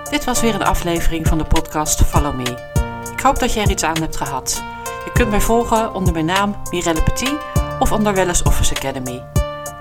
Dit 0.10 0.24
was 0.24 0.42
weer 0.42 0.56
een 0.56 0.64
aflevering 0.64 1.28
van 1.28 1.38
de 1.38 1.46
podcast 1.46 2.02
Follow 2.02 2.36
Me. 2.36 2.72
Ik 3.12 3.20
hoop 3.20 3.40
dat 3.40 3.54
je 3.54 3.60
er 3.60 3.70
iets 3.70 3.84
aan 3.84 4.02
hebt 4.02 4.18
gehad. 4.18 4.64
Je 5.06 5.12
kunt 5.14 5.30
mij 5.30 5.42
volgen 5.42 5.94
onder 5.94 6.14
mijn 6.14 6.26
naam 6.26 6.62
Mirelle 6.70 7.04
Petit 7.04 7.53
of 7.84 7.92
onder 7.92 8.14
Wellness 8.14 8.44
Office 8.44 8.76
Academy. 8.76 9.24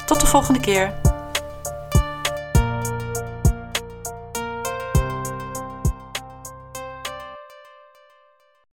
Tot 0.07 0.21
de 0.21 0.27
volgende 0.27 0.61
keer. 0.61 0.93